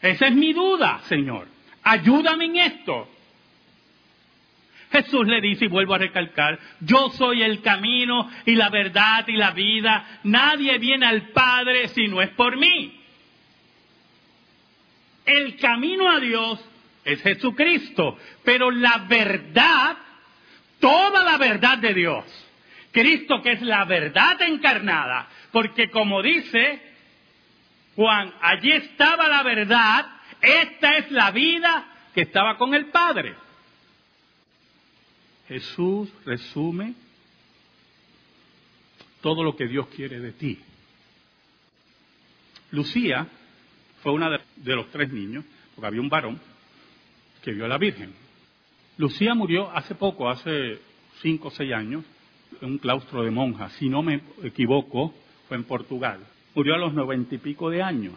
Esa 0.00 0.28
es 0.28 0.34
mi 0.34 0.52
duda, 0.52 1.00
Señor. 1.08 1.48
Ayúdame 1.82 2.46
en 2.46 2.56
esto. 2.56 3.08
Jesús 4.92 5.26
le 5.26 5.40
dice, 5.40 5.66
y 5.66 5.68
vuelvo 5.68 5.94
a 5.94 5.98
recalcar, 5.98 6.58
yo 6.80 7.10
soy 7.10 7.42
el 7.42 7.60
camino 7.60 8.30
y 8.46 8.54
la 8.54 8.70
verdad 8.70 9.26
y 9.28 9.36
la 9.36 9.50
vida. 9.50 10.20
Nadie 10.24 10.78
viene 10.78 11.06
al 11.06 11.28
Padre 11.28 11.88
si 11.88 12.08
no 12.08 12.22
es 12.22 12.30
por 12.30 12.56
mí. 12.56 13.00
El 15.24 15.56
camino 15.56 16.10
a 16.10 16.18
Dios 16.18 16.69
es 17.12 17.22
Jesucristo, 17.22 18.18
pero 18.44 18.70
la 18.70 19.06
verdad, 19.08 19.96
toda 20.78 21.24
la 21.24 21.38
verdad 21.38 21.78
de 21.78 21.94
Dios, 21.94 22.24
Cristo 22.92 23.40
que 23.42 23.52
es 23.52 23.62
la 23.62 23.84
verdad 23.84 24.40
encarnada, 24.42 25.28
porque 25.52 25.90
como 25.90 26.22
dice 26.22 26.82
Juan, 27.96 28.32
allí 28.40 28.72
estaba 28.72 29.28
la 29.28 29.42
verdad, 29.42 30.06
esta 30.40 30.96
es 30.98 31.10
la 31.10 31.30
vida 31.30 31.86
que 32.14 32.22
estaba 32.22 32.56
con 32.56 32.74
el 32.74 32.86
Padre. 32.86 33.34
Jesús 35.48 36.08
resume 36.24 36.94
todo 39.20 39.42
lo 39.42 39.56
que 39.56 39.66
Dios 39.66 39.88
quiere 39.88 40.20
de 40.20 40.32
ti. 40.32 40.58
Lucía 42.70 43.26
fue 44.02 44.12
una 44.12 44.30
de, 44.30 44.76
los 44.76 44.90
tres 44.90 45.12
niños, 45.12 45.44
porque 45.74 45.88
había 45.88 46.00
un 46.00 46.08
varón 46.08 46.40
que 47.42 47.52
vio 47.52 47.64
a 47.64 47.68
la 47.68 47.78
Virgen. 47.78 48.12
Lucía 48.98 49.34
murió 49.34 49.70
hace 49.70 49.94
poco, 49.94 50.28
hace 50.28 50.78
cinco 51.22 51.48
o 51.48 51.50
seis 51.50 51.72
años, 51.72 52.04
en 52.60 52.72
un 52.72 52.78
claustro 52.78 53.22
de 53.22 53.30
monjas. 53.30 53.72
Si 53.74 53.88
no 53.88 54.02
me 54.02 54.20
equivoco, 54.42 55.14
fue 55.48 55.56
en 55.56 55.64
Portugal. 55.64 56.20
Murió 56.54 56.74
a 56.74 56.78
los 56.78 56.92
noventa 56.92 57.34
y 57.34 57.38
pico 57.38 57.70
de 57.70 57.82
años. 57.82 58.14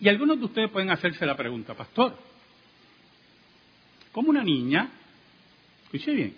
Y 0.00 0.08
algunos 0.08 0.38
de 0.38 0.46
ustedes 0.46 0.70
pueden 0.70 0.90
hacerse 0.90 1.26
la 1.26 1.36
pregunta, 1.36 1.74
pastor, 1.74 2.16
¿cómo 4.12 4.30
una 4.30 4.42
niña 4.42 4.90
Escuche 5.92 6.14
bien. 6.14 6.34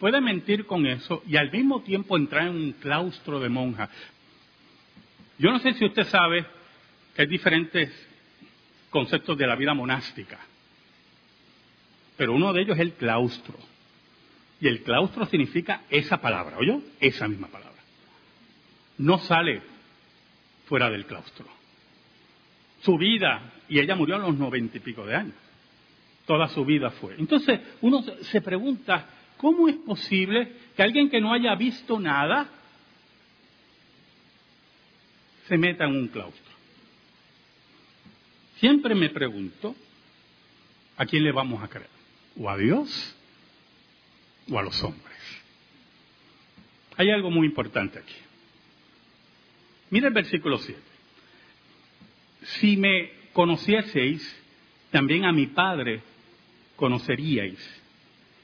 Puede 0.00 0.18
mentir 0.22 0.64
con 0.64 0.86
eso 0.86 1.22
y 1.26 1.36
al 1.36 1.52
mismo 1.52 1.82
tiempo 1.82 2.16
entrar 2.16 2.46
en 2.46 2.54
un 2.54 2.72
claustro 2.72 3.38
de 3.38 3.50
monjas. 3.50 3.90
Yo 5.38 5.52
no 5.52 5.58
sé 5.58 5.74
si 5.74 5.84
usted 5.84 6.04
sabe 6.04 6.46
que 7.14 7.20
hay 7.20 7.28
diferentes 7.28 7.92
conceptos 8.88 9.36
de 9.36 9.46
la 9.46 9.56
vida 9.56 9.74
monástica, 9.74 10.38
pero 12.16 12.34
uno 12.34 12.52
de 12.52 12.62
ellos 12.62 12.76
es 12.76 12.82
el 12.82 12.92
claustro. 12.92 13.58
Y 14.60 14.68
el 14.68 14.82
claustro 14.82 15.26
significa 15.26 15.82
esa 15.90 16.20
palabra, 16.20 16.56
¿oyó? 16.58 16.80
Esa 17.00 17.28
misma 17.28 17.48
palabra. 17.48 17.82
No 18.98 19.18
sale 19.18 19.62
fuera 20.66 20.90
del 20.90 21.06
claustro. 21.06 21.46
Su 22.80 22.96
vida, 22.96 23.52
y 23.68 23.80
ella 23.80 23.94
murió 23.94 24.16
a 24.16 24.18
los 24.18 24.36
noventa 24.36 24.76
y 24.76 24.80
pico 24.80 25.04
de 25.04 25.16
años 25.16 25.34
toda 26.26 26.48
su 26.48 26.64
vida 26.64 26.90
fue. 26.90 27.14
Entonces 27.18 27.60
uno 27.80 28.02
se 28.02 28.40
pregunta, 28.40 29.08
¿cómo 29.38 29.68
es 29.68 29.76
posible 29.76 30.52
que 30.76 30.82
alguien 30.82 31.08
que 31.08 31.20
no 31.20 31.32
haya 31.32 31.54
visto 31.54 31.98
nada 31.98 32.48
se 35.46 35.56
meta 35.56 35.84
en 35.84 35.96
un 35.96 36.08
claustro? 36.08 36.54
Siempre 38.56 38.94
me 38.94 39.08
pregunto, 39.10 39.74
¿a 40.96 41.06
quién 41.06 41.22
le 41.22 41.32
vamos 41.32 41.62
a 41.62 41.68
creer? 41.68 41.95
¿O 42.38 42.50
a 42.50 42.56
Dios 42.56 43.16
o 44.50 44.58
a 44.58 44.62
los 44.62 44.82
hombres? 44.82 45.16
Hay 46.96 47.10
algo 47.10 47.30
muy 47.30 47.46
importante 47.46 47.98
aquí. 47.98 48.14
Mira 49.90 50.08
el 50.08 50.14
versículo 50.14 50.58
7. 50.58 50.80
Si 52.60 52.76
me 52.76 53.10
conocieseis, 53.32 54.36
también 54.90 55.24
a 55.24 55.32
mi 55.32 55.46
Padre 55.46 56.02
conoceríais. 56.76 57.58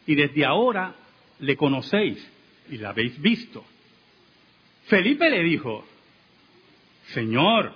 Y 0.07 0.15
desde 0.15 0.45
ahora 0.45 0.95
le 1.39 1.57
conocéis 1.57 2.19
y 2.71 2.79
la 2.79 2.91
habéis 2.91 3.21
visto. 3.21 3.65
Felipe 4.87 5.31
le 5.31 5.43
dijo, 5.43 5.87
Señor, 7.09 7.73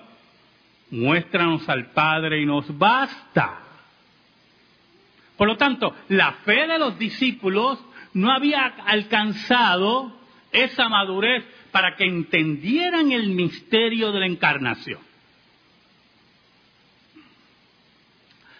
muéstranos 0.90 1.68
al 1.68 1.90
Padre 1.92 2.40
y 2.40 2.46
nos 2.46 2.76
basta. 2.76 3.65
Por 5.36 5.48
lo 5.48 5.56
tanto, 5.56 5.94
la 6.08 6.32
fe 6.44 6.66
de 6.66 6.78
los 6.78 6.98
discípulos 6.98 7.78
no 8.14 8.32
había 8.32 8.64
alcanzado 8.64 10.16
esa 10.50 10.88
madurez 10.88 11.44
para 11.70 11.96
que 11.96 12.04
entendieran 12.04 13.12
el 13.12 13.28
misterio 13.28 14.12
de 14.12 14.20
la 14.20 14.26
encarnación. 14.26 15.00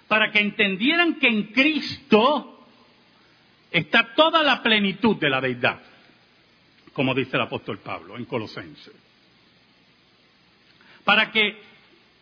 Para 0.09 0.31
que 0.31 0.41
entendieran 0.41 1.15
que 1.15 1.29
en 1.29 1.45
Cristo 1.45 2.67
está 3.71 4.15
toda 4.15 4.43
la 4.43 4.63
plenitud 4.63 5.17
de 5.17 5.31
la 5.31 5.41
deidad, 5.41 5.81
como 6.93 7.15
dice 7.15 7.37
el 7.37 7.43
apóstol 7.43 7.79
Pablo 7.79 8.17
en 8.17 8.27
Colosenses. 8.27 8.95
Para 11.05 11.31
que 11.33 11.61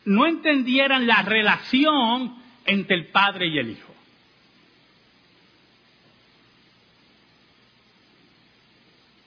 no 0.04 0.26
entendieran 0.26 1.06
la 1.06 1.22
relación 1.22 2.36
entre 2.64 2.96
el 2.96 3.06
Padre 3.06 3.48
y 3.48 3.58
el 3.58 3.70
Hijo. 3.70 3.93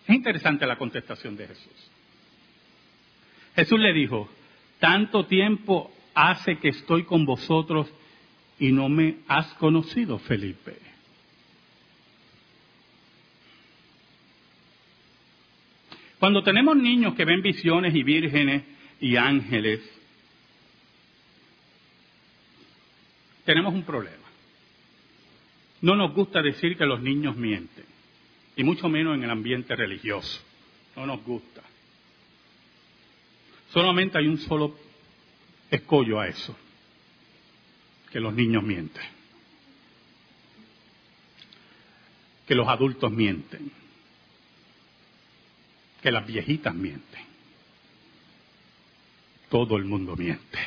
Es 0.07 0.15
interesante 0.15 0.65
la 0.65 0.77
contestación 0.77 1.35
de 1.35 1.47
Jesús. 1.47 1.91
Jesús 3.55 3.77
le 3.77 3.91
dijo, 3.91 4.29
tanto 4.79 5.25
tiempo 5.25 5.91
hace 6.13 6.57
que 6.59 6.69
estoy 6.69 7.03
con 7.03 7.25
vosotros 7.25 7.91
y 8.57 8.71
no 8.71 8.87
me 8.87 9.17
has 9.27 9.53
conocido, 9.55 10.17
Felipe. 10.19 10.77
Cuando 16.19 16.41
tenemos 16.41 16.77
niños 16.77 17.13
que 17.13 17.25
ven 17.25 17.41
visiones 17.41 17.93
y 17.93 18.01
vírgenes 18.01 18.63
y 19.01 19.17
ángeles, 19.17 19.81
tenemos 23.43 23.73
un 23.73 23.83
problema. 23.83 24.15
No 25.81 25.95
nos 25.95 26.13
gusta 26.13 26.41
decir 26.41 26.77
que 26.77 26.85
los 26.85 27.01
niños 27.01 27.35
mienten 27.35 27.96
y 28.57 28.63
mucho 28.63 28.89
menos 28.89 29.15
en 29.15 29.23
el 29.23 29.29
ambiente 29.29 29.75
religioso. 29.75 30.41
No 30.95 31.05
nos 31.05 31.23
gusta. 31.23 31.61
Solamente 33.71 34.17
hay 34.17 34.27
un 34.27 34.39
solo 34.39 34.75
escollo 35.69 36.19
a 36.19 36.27
eso, 36.27 36.57
que 38.11 38.19
los 38.19 38.33
niños 38.33 38.63
mienten, 38.63 39.03
que 42.47 42.55
los 42.55 42.67
adultos 42.67 43.11
mienten, 43.11 43.71
que 46.01 46.11
las 46.11 46.25
viejitas 46.25 46.73
mienten. 46.73 47.27
Todo 49.49 49.77
el 49.77 49.85
mundo 49.85 50.15
miente. 50.15 50.59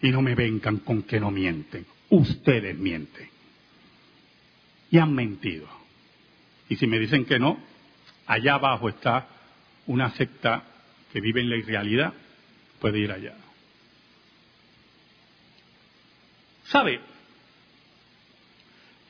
Y 0.00 0.10
no 0.10 0.22
me 0.22 0.34
vengan 0.34 0.78
con 0.78 1.02
que 1.02 1.20
no 1.20 1.30
mienten. 1.30 1.84
Ustedes 2.08 2.76
mienten. 2.78 3.28
Y 4.90 4.98
han 4.98 5.14
mentido. 5.14 5.83
Y 6.68 6.76
si 6.76 6.86
me 6.86 6.98
dicen 6.98 7.24
que 7.24 7.38
no, 7.38 7.58
allá 8.26 8.54
abajo 8.54 8.88
está 8.88 9.28
una 9.86 10.10
secta 10.12 10.64
que 11.12 11.20
vive 11.20 11.40
en 11.40 11.50
la 11.50 11.56
irrealidad, 11.56 12.12
puede 12.80 12.98
ir 12.98 13.12
allá. 13.12 13.34
¿Sabe? 16.64 17.00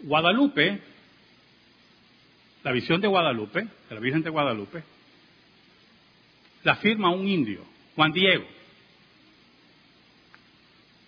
Guadalupe, 0.01 0.81
la 2.63 2.73
visión 2.73 3.01
de 3.01 3.09
Guadalupe, 3.09 3.61
de 3.89 3.95
la 3.95 4.01
Virgen 4.01 4.23
de 4.23 4.31
Guadalupe, 4.31 4.83
la 6.65 6.77
firma 6.77 7.11
un 7.11 7.29
indio, 7.29 7.65
Juan 7.95 8.13
Diego. 8.13 8.47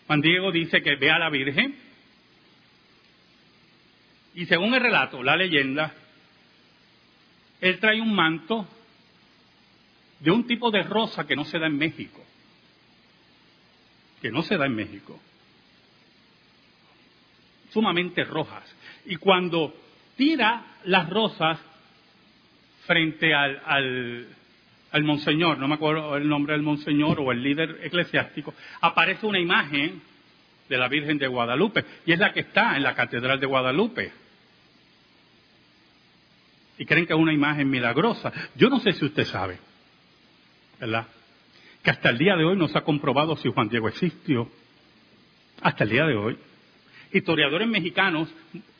Juan 0.07 0.21
Diego 0.21 0.53
dice 0.53 0.83
que 0.83 0.97
ve 0.97 1.11
a 1.11 1.19
la 1.19 1.31
Virgen 1.31 1.77
y 4.35 4.47
según 4.47 4.75
el 4.75 4.81
relato, 4.81 5.23
la 5.23 5.35
leyenda, 5.35 5.95
él 7.61 7.79
trae 7.79 8.01
un 8.01 8.15
manto 8.15 8.67
de 10.21 10.31
un 10.31 10.47
tipo 10.47 10.71
de 10.71 10.83
rosa 10.83 11.27
que 11.27 11.37
no 11.37 11.45
se 11.45 11.59
da 11.59 11.67
en 11.67 11.77
México, 11.77 12.23
que 14.21 14.31
no 14.31 14.43
se 14.43 14.57
da 14.57 14.67
en 14.67 14.75
México, 14.75 15.21
sumamente 17.71 18.25
rojas. 18.25 18.65
Y 19.05 19.17
cuando 19.17 19.75
tira 20.17 20.77
las 20.85 21.09
rosas 21.11 21.59
frente 22.87 23.35
al, 23.35 23.61
al, 23.65 24.27
al 24.93 25.05
monseñor, 25.05 25.59
no 25.59 25.69
me 25.69 25.75
acuerdo 25.75 26.17
el 26.17 26.29
nombre 26.29 26.55
del 26.55 26.63
monseñor 26.63 27.21
o 27.21 27.33
el 27.33 27.43
líder 27.43 27.81
eclesiástico, 27.83 28.55
aparece 28.81 29.27
una 29.27 29.39
imagen 29.39 30.01
de 30.69 30.79
la 30.79 30.89
Virgen 30.89 31.19
de 31.19 31.29
Guadalupe, 31.29 31.85
y 32.07 32.13
es 32.13 32.19
la 32.19 32.33
que 32.33 32.41
está 32.41 32.77
en 32.77 32.83
la 32.83 32.95
Catedral 32.95 33.39
de 33.39 33.47
Guadalupe 33.47 34.26
y 36.79 36.85
creen 36.85 37.07
que 37.07 37.13
es 37.13 37.19
una 37.19 37.33
imagen 37.33 37.69
milagrosa. 37.71 38.33
Yo 38.55 38.69
no 38.69 38.81
sé 38.81 38.93
si 38.93 39.05
usted 39.05 39.25
sabe, 39.25 39.59
¿verdad? 40.81 41.07
Que 41.83 41.91
hasta 41.91 42.11
el 42.11 42.19
día 42.19 42.37
de 42.37 42.45
hoy 42.45 42.57
no 42.57 42.69
se 42.69 42.79
ha 42.79 42.85
comprobado 42.85 43.37
si 43.37 43.51
Juan 43.51 43.69
Diego 43.69 43.89
existió. 43.89 44.51
Hasta 45.63 45.85
el 45.85 45.91
día 45.91 46.05
de 46.05 46.17
hoy. 46.17 46.37
Historiadores 47.13 47.69
mexicanos, 47.69 48.29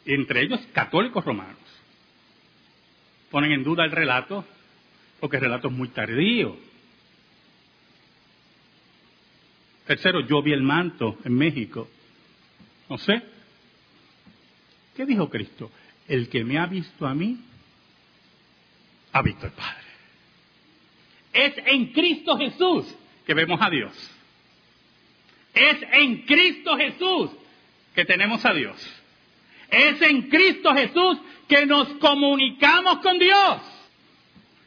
entre 0.05 0.43
ellos 0.43 0.61
católicos 0.73 1.25
romanos, 1.25 1.57
ponen 3.31 3.53
en 3.53 3.65
duda 3.65 3.85
el 3.85 3.93
relato 3.93 4.45
porque 5.21 5.37
el 5.37 5.43
relato 5.43 5.69
es 5.69 5.75
muy 5.75 5.89
tardío. 5.89 6.57
Tercero, 9.87 10.21
yo 10.21 10.43
vi 10.43 10.53
el 10.53 10.63
manto 10.63 11.19
en 11.25 11.35
México. 11.35 11.89
No 12.91 12.99
sé. 12.99 13.23
¿Qué 14.97 15.07
dijo 15.07 15.31
Cristo? 15.31 15.71
El 16.09 16.29
que 16.29 16.45
me 16.45 16.59
ha 16.59 16.67
visto 16.67 17.07
a 17.07 17.15
mí, 17.15 17.41
ha 19.17 19.23
visto 19.23 19.47
el 19.47 19.53
Padre. 19.53 19.87
Es 21.33 21.55
en 21.67 21.93
Cristo 21.93 22.37
Jesús 22.37 22.95
que 23.27 23.35
vemos 23.35 23.61
a 23.61 23.71
Dios. 23.71 23.93
Es 25.55 25.79
en 25.93 26.23
Cristo 26.23 26.77
Jesús 26.77 27.31
que 27.95 28.05
tenemos 28.05 28.45
a 28.45 28.53
Dios. 28.53 28.77
Es 29.71 30.01
en 30.03 30.29
Cristo 30.29 30.75
Jesús 30.75 31.19
que 31.49 31.65
nos 31.67 31.89
comunicamos 31.95 32.99
con 32.99 33.19
Dios. 33.19 33.63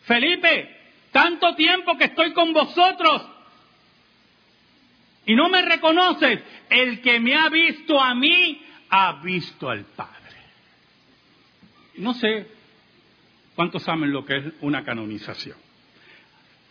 Felipe, 0.03 0.77
tanto 1.11 1.55
tiempo 1.55 1.95
que 1.97 2.05
estoy 2.05 2.33
con 2.33 2.51
vosotros 2.51 3.23
y 5.25 5.35
no 5.35 5.47
me 5.49 5.61
reconoces, 5.61 6.39
el 6.71 7.01
que 7.01 7.19
me 7.19 7.35
ha 7.35 7.49
visto 7.49 8.01
a 8.01 8.15
mí, 8.15 8.63
ha 8.89 9.21
visto 9.21 9.69
al 9.69 9.85
Padre. 9.85 10.15
No 11.97 12.15
sé 12.15 12.58
¿Cuántos 13.59 13.83
saben 13.83 14.13
lo 14.13 14.23
que 14.23 14.37
es 14.37 14.45
una 14.61 14.85
canonización? 14.85 15.57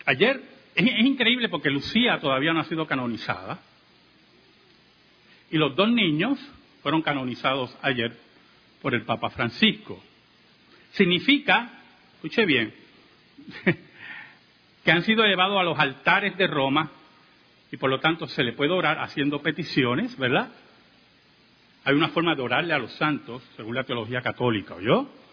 Ayer 0.07 0.41
es, 0.75 0.87
increíble 1.05 1.51
porque 1.51 1.69
Lucía 1.69 2.19
todavía 2.19 2.55
no 2.55 2.61
ha 2.61 2.65
sido 2.65 2.87
canonizada. 2.87 3.59
Y 5.51 5.59
los 5.59 5.77
dos 5.77 5.91
niños 5.91 6.39
fueron 6.83 7.03
canonizados 7.03 7.77
ayer 7.83 8.17
por 8.81 8.95
el 8.95 9.03
Papa 9.03 9.29
Francisco. 9.29 10.03
Significa, 10.93 11.73
escuche 12.15 12.47
bien, 12.47 12.73
que 14.83 14.91
han 14.91 15.03
sido 15.03 15.25
elevados 15.25 15.61
a 15.61 15.65
los 15.65 15.79
altares 15.79 16.39
de 16.39 16.47
Roma 16.47 16.91
y 17.71 17.77
por 17.77 17.91
lo 17.91 18.01
tanto 18.01 18.27
se 18.29 18.43
le 18.43 18.55
puede 18.55 18.73
orar 18.73 18.99
haciendo 19.01 19.43
peticiones, 19.43 20.17
¿verdad? 20.17 20.49
Hay 21.85 21.95
una 21.95 22.09
forma 22.09 22.35
de 22.35 22.41
orarle 22.41 22.73
a 22.73 22.79
los 22.79 22.93
santos, 22.93 23.43
según 23.59 23.75
la 23.75 23.85
teología 23.85 24.23
católica, 24.23 24.77
¿oyó? 24.77 25.28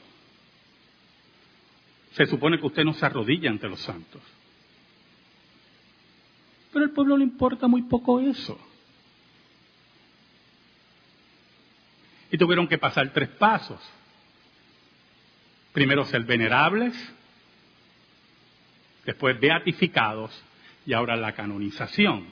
Se 2.15 2.25
supone 2.27 2.57
que 2.57 2.65
usted 2.65 2.85
no 2.85 2.93
se 2.93 3.05
arrodilla 3.05 3.49
ante 3.49 3.67
los 3.67 3.81
santos. 3.81 4.21
Pero 6.71 6.85
al 6.85 6.91
pueblo 6.91 7.17
le 7.17 7.25
importa 7.25 7.67
muy 7.67 7.83
poco 7.83 8.21
eso. 8.21 8.57
Y 12.31 12.37
tuvieron 12.37 12.67
que 12.69 12.77
pasar 12.77 13.11
tres 13.11 13.29
pasos. 13.29 13.81
Primero 15.73 16.05
ser 16.05 16.23
venerables, 16.23 16.93
después 19.05 19.37
beatificados 19.37 20.31
y 20.85 20.93
ahora 20.93 21.17
la 21.17 21.33
canonización. 21.33 22.27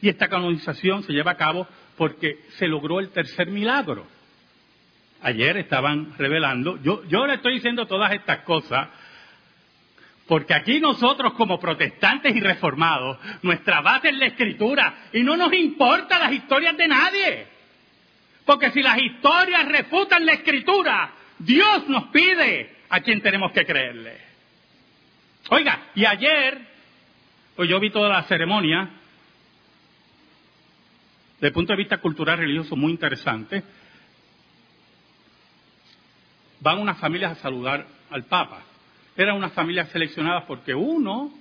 Y 0.00 0.08
esta 0.08 0.28
canonización 0.28 1.02
se 1.02 1.12
lleva 1.12 1.32
a 1.32 1.36
cabo 1.36 1.66
porque 1.96 2.44
se 2.56 2.68
logró 2.68 3.00
el 3.00 3.10
tercer 3.10 3.48
milagro 3.48 4.06
ayer 5.22 5.56
estaban 5.56 6.14
revelando. 6.18 6.80
Yo, 6.82 7.04
yo 7.08 7.26
le 7.26 7.34
estoy 7.34 7.54
diciendo 7.54 7.86
todas 7.86 8.12
estas 8.12 8.38
cosas 8.38 8.88
porque 10.26 10.54
aquí 10.54 10.80
nosotros 10.80 11.34
como 11.34 11.58
protestantes 11.58 12.34
y 12.34 12.40
reformados, 12.40 13.18
nuestra 13.42 13.80
base 13.80 14.08
es 14.08 14.16
la 14.16 14.26
escritura 14.26 14.94
y 15.12 15.22
no 15.22 15.36
nos 15.36 15.52
importa 15.52 16.18
las 16.18 16.32
historias 16.32 16.76
de 16.76 16.88
nadie. 16.88 17.46
Porque 18.46 18.70
si 18.70 18.82
las 18.82 18.98
historias 18.98 19.68
refutan 19.68 20.24
la 20.24 20.32
escritura, 20.32 21.12
Dios 21.38 21.88
nos 21.88 22.04
pide 22.04 22.76
a 22.88 23.00
quien 23.00 23.20
tenemos 23.20 23.52
que 23.52 23.66
creerle. 23.66 24.16
Oiga, 25.50 25.88
y 25.94 26.04
ayer, 26.04 26.58
pues 27.56 27.68
yo 27.68 27.78
vi 27.80 27.90
toda 27.90 28.08
la 28.08 28.22
ceremonia, 28.22 28.88
desde 31.34 31.48
el 31.48 31.52
punto 31.52 31.72
de 31.72 31.76
vista 31.76 31.98
cultural 31.98 32.38
religioso 32.38 32.76
muy 32.76 32.92
interesante. 32.92 33.62
Van 36.62 36.78
unas 36.78 36.98
familias 36.98 37.32
a 37.32 37.42
saludar 37.42 37.84
al 38.08 38.24
Papa. 38.26 38.62
Eran 39.16 39.36
unas 39.36 39.52
familias 39.52 39.90
seleccionadas 39.90 40.44
porque 40.44 40.72
uno 40.72 41.32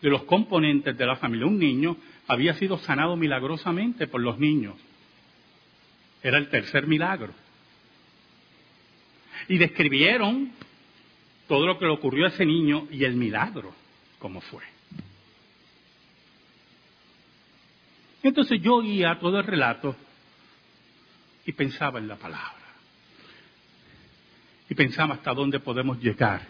de 0.00 0.08
los 0.08 0.22
componentes 0.22 0.96
de 0.96 1.06
la 1.06 1.16
familia, 1.16 1.46
un 1.46 1.58
niño, 1.58 1.96
había 2.28 2.54
sido 2.54 2.78
sanado 2.78 3.16
milagrosamente 3.16 4.06
por 4.06 4.20
los 4.20 4.38
niños. 4.38 4.76
Era 6.22 6.38
el 6.38 6.48
tercer 6.48 6.86
milagro. 6.86 7.34
Y 9.48 9.58
describieron 9.58 10.52
todo 11.48 11.66
lo 11.66 11.80
que 11.80 11.86
le 11.86 11.90
ocurrió 11.90 12.26
a 12.26 12.28
ese 12.28 12.46
niño 12.46 12.86
y 12.88 13.02
el 13.02 13.16
milagro, 13.16 13.74
como 14.20 14.40
fue. 14.40 14.62
Entonces 18.22 18.62
yo 18.62 18.76
oía 18.76 19.18
todo 19.18 19.40
el 19.40 19.44
relato 19.44 19.96
y 21.44 21.50
pensaba 21.50 21.98
en 21.98 22.06
la 22.06 22.14
palabra. 22.14 22.61
Y 24.72 24.74
pensaba 24.74 25.16
hasta 25.16 25.34
dónde 25.34 25.60
podemos 25.60 26.00
llegar 26.00 26.40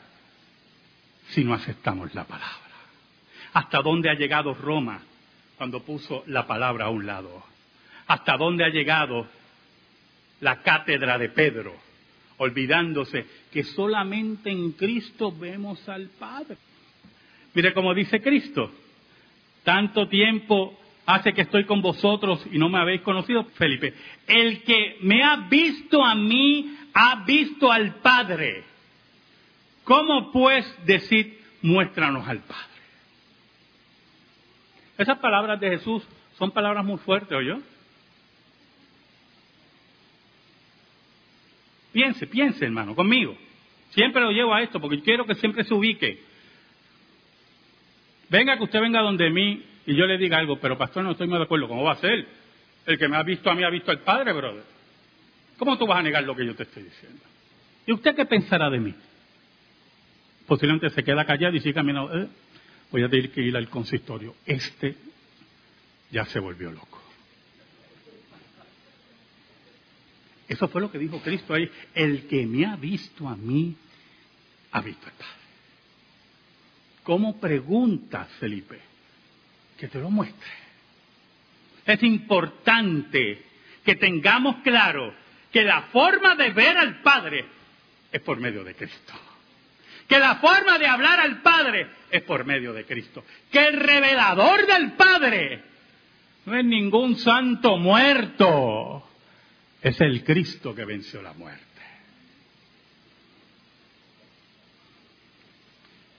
si 1.31 1.43
no 1.43 1.55
aceptamos 1.55 2.15
la 2.15 2.23
palabra. 2.23 2.71
Hasta 3.53 3.83
dónde 3.83 4.11
ha 4.11 4.15
llegado 4.15 4.55
Roma 4.55 5.03
cuando 5.57 5.83
puso 5.83 6.23
la 6.29 6.47
palabra 6.47 6.85
a 6.85 6.91
un 6.91 7.05
lado. 7.05 7.43
Hasta 8.07 8.37
dónde 8.37 8.65
ha 8.65 8.69
llegado 8.69 9.27
la 10.39 10.63
cátedra 10.63 11.19
de 11.19 11.31
Pedro, 11.31 11.75
olvidándose 12.37 13.27
que 13.51 13.65
solamente 13.65 14.51
en 14.53 14.71
Cristo 14.71 15.37
vemos 15.37 15.89
al 15.89 16.07
Padre. 16.11 16.59
Mire 17.55 17.75
como 17.75 17.93
dice 17.93 18.23
Cristo, 18.23 18.71
tanto 19.65 20.07
tiempo 20.07 20.79
hace 21.07 21.33
que 21.33 21.43
estoy 21.43 21.65
con 21.65 21.83
vosotros 21.83 22.45
y 22.51 22.59
no 22.59 22.69
me 22.69 22.79
habéis 22.79 23.03
conocido, 23.03 23.45
Felipe. 23.55 23.95
El 24.27 24.62
que 24.62 24.99
me 25.03 25.23
ha 25.23 25.37
visto 25.49 26.05
a 26.05 26.15
mí, 26.15 26.77
ha 26.95 27.25
visto 27.25 27.71
al 27.71 27.97
Padre. 27.97 28.65
¿Cómo 29.85 30.31
pues 30.31 30.65
decir, 30.87 31.41
muéstranos 31.62 32.27
al 32.29 32.41
Padre? 32.41 32.73
Esas 34.99 35.19
palabras 35.19 35.59
de 35.59 35.71
Jesús 35.71 36.07
son 36.38 36.51
palabras 36.53 36.85
muy 36.85 36.99
fuertes, 36.99 37.37
¿oyó? 37.37 37.61
Piense, 41.93 42.27
piense, 42.27 42.65
hermano, 42.65 42.95
conmigo. 42.95 43.37
Siempre 43.91 44.23
lo 44.23 44.31
llevo 44.31 44.55
a 44.55 44.62
esto 44.62 44.81
porque 44.81 45.03
quiero 45.03 45.27
que 45.27 45.35
siempre 45.35 45.65
se 45.65 45.75
ubique. 45.75 46.23
Venga, 48.31 48.57
que 48.57 48.65
usted 48.65 48.81
venga 48.81 49.03
donde 49.03 49.29
mí 49.29 49.62
y 49.87 49.97
yo 49.97 50.07
le 50.07 50.18
diga 50.18 50.38
algo, 50.38 50.59
pero 50.61 50.79
pastor, 50.79 51.03
no 51.03 51.12
estoy 51.12 51.27
muy 51.27 51.38
de 51.38 51.45
acuerdo. 51.45 51.68
¿Cómo 51.68 51.83
va 51.83 51.92
a 51.92 51.97
ser? 51.97 52.27
El 52.87 52.99
que 52.99 53.09
me 53.09 53.16
ha 53.16 53.23
visto 53.23 53.51
a 53.51 53.55
mí 53.55 53.64
ha 53.64 53.71
visto 53.71 53.90
al 53.90 54.01
Padre, 54.01 54.33
brother. 54.33 54.64
¿Cómo 55.59 55.77
tú 55.79 55.87
vas 55.87 55.99
a 55.99 56.03
negar 56.03 56.23
lo 56.25 56.35
que 56.35 56.47
yo 56.47 56.55
te 56.55 56.64
estoy 56.64 56.85
diciendo? 56.85 57.21
¿Y 57.87 57.92
usted 57.92 58.14
qué 58.14 58.25
pensará 58.27 58.71
de 58.71 58.79
mí? 58.79 58.95
Posiblemente 60.47 60.90
se 60.90 61.03
queda 61.03 61.25
callado 61.25 61.57
y 61.57 61.61
sigue 61.61 61.75
caminando. 61.75 62.16
Eh, 62.16 62.29
voy 62.90 63.03
a 63.03 63.09
tener 63.09 63.31
que 63.31 63.42
ir 63.42 63.57
al 63.57 63.68
consistorio. 63.68 64.37
Este 64.47 64.97
ya 66.11 66.25
se 66.27 66.38
volvió 66.38 66.71
loco. 66.71 67.01
Eso 70.49 70.68
fue 70.68 70.81
lo 70.81 70.90
que 70.90 70.99
dijo 70.99 71.21
Cristo 71.23 71.55
ahí. 71.55 71.71
El 71.95 72.27
que 72.27 72.47
me 72.47 72.66
ha 72.66 72.77
visto 72.77 73.29
a 73.29 73.37
mí, 73.37 73.75
ha 74.73 74.81
visto 74.81 75.07
al 75.07 75.12
Padre. 75.12 75.33
¿Cómo 77.03 77.40
pregunta 77.40 78.27
Felipe? 78.38 78.91
Que 79.83 79.88
te 79.88 79.99
lo 79.99 80.11
muestre. 80.11 80.49
Es 81.85 82.01
importante 82.05 83.42
que 83.85 83.97
tengamos 83.97 84.59
claro 84.62 85.12
que 85.51 85.64
la 85.64 85.83
forma 85.90 86.37
de 86.37 86.51
ver 86.51 86.79
al 86.79 87.03
Padre 87.03 87.45
es 88.12 88.21
por 88.21 88.38
medio 88.38 88.62
de 88.62 88.77
Cristo. 88.77 89.12
Que 90.07 90.21
la 90.21 90.37
forma 90.37 90.79
de 90.79 90.87
hablar 90.87 91.18
al 91.18 91.42
Padre 91.42 91.88
es 92.12 92.23
por 92.23 92.45
medio 92.45 92.73
de 92.73 92.85
Cristo. 92.85 93.25
Que 93.51 93.66
el 93.66 93.81
revelador 93.81 94.68
del 94.68 94.92
Padre 94.92 95.62
no 96.47 96.57
es 96.57 96.64
ningún 96.64 97.16
santo 97.16 97.77
muerto. 97.77 99.05
Es 99.81 100.01
el 100.01 100.23
Cristo 100.23 100.77
que 100.77 100.85
venció 100.85 101.21
la 101.23 101.33
muerte. 101.33 101.66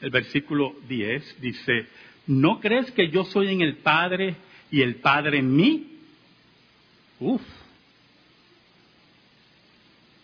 El 0.02 0.10
versículo 0.10 0.76
10 0.86 1.40
dice, 1.40 1.88
¿no 2.28 2.60
crees 2.60 2.92
que 2.92 3.10
yo 3.10 3.26
soy 3.26 3.54
en 3.54 3.62
el 3.62 3.78
Padre 3.78 4.36
y 4.72 4.82
el 4.82 4.96
Padre 4.96 5.40
en 5.40 5.56
mí? 5.56 5.88
Uf. 7.20 7.42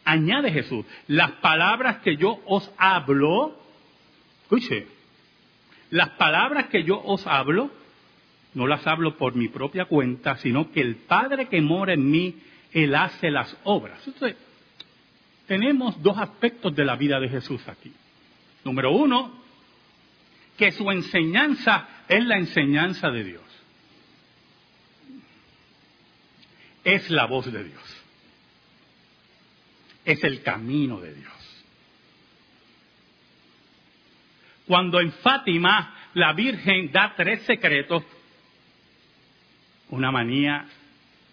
Añade 0.05 0.51
Jesús, 0.51 0.85
las 1.07 1.31
palabras 1.33 1.97
que 1.97 2.17
yo 2.17 2.39
os 2.47 2.71
hablo, 2.77 3.55
escuche, 4.43 4.87
las 5.91 6.09
palabras 6.11 6.67
que 6.67 6.83
yo 6.83 6.99
os 7.03 7.27
hablo, 7.27 7.69
no 8.55 8.65
las 8.65 8.85
hablo 8.87 9.17
por 9.17 9.35
mi 9.35 9.47
propia 9.47 9.85
cuenta, 9.85 10.37
sino 10.37 10.71
que 10.71 10.81
el 10.81 10.95
Padre 10.95 11.47
que 11.47 11.61
mora 11.61 11.93
en 11.93 12.09
mí, 12.09 12.35
Él 12.71 12.95
hace 12.95 13.29
las 13.29 13.55
obras. 13.63 13.99
Entonces, 14.07 14.35
tenemos 15.47 16.01
dos 16.01 16.17
aspectos 16.17 16.75
de 16.75 16.85
la 16.85 16.95
vida 16.95 17.19
de 17.19 17.29
Jesús 17.29 17.67
aquí. 17.67 17.91
Número 18.63 18.91
uno, 18.91 19.31
que 20.59 20.73
su 20.73 20.91
enseñanza 20.91 21.87
es 22.09 22.21
la 22.25 22.37
enseñanza 22.37 23.09
de 23.09 23.23
Dios. 23.23 23.43
Es 26.83 27.09
la 27.09 27.27
voz 27.27 27.49
de 27.49 27.63
Dios. 27.63 28.03
Es 30.03 30.21
el 30.25 30.43
camino 30.43 30.99
de 30.99 31.13
Dios. 31.13 31.65
Cuando 34.67 34.99
en 34.99 35.13
Fátima 35.13 35.95
la 36.13 36.33
Virgen 36.33 36.91
da 36.91 37.13
tres 37.15 37.41
secretos, 37.43 38.03
una 39.87 40.11
manía 40.11 40.67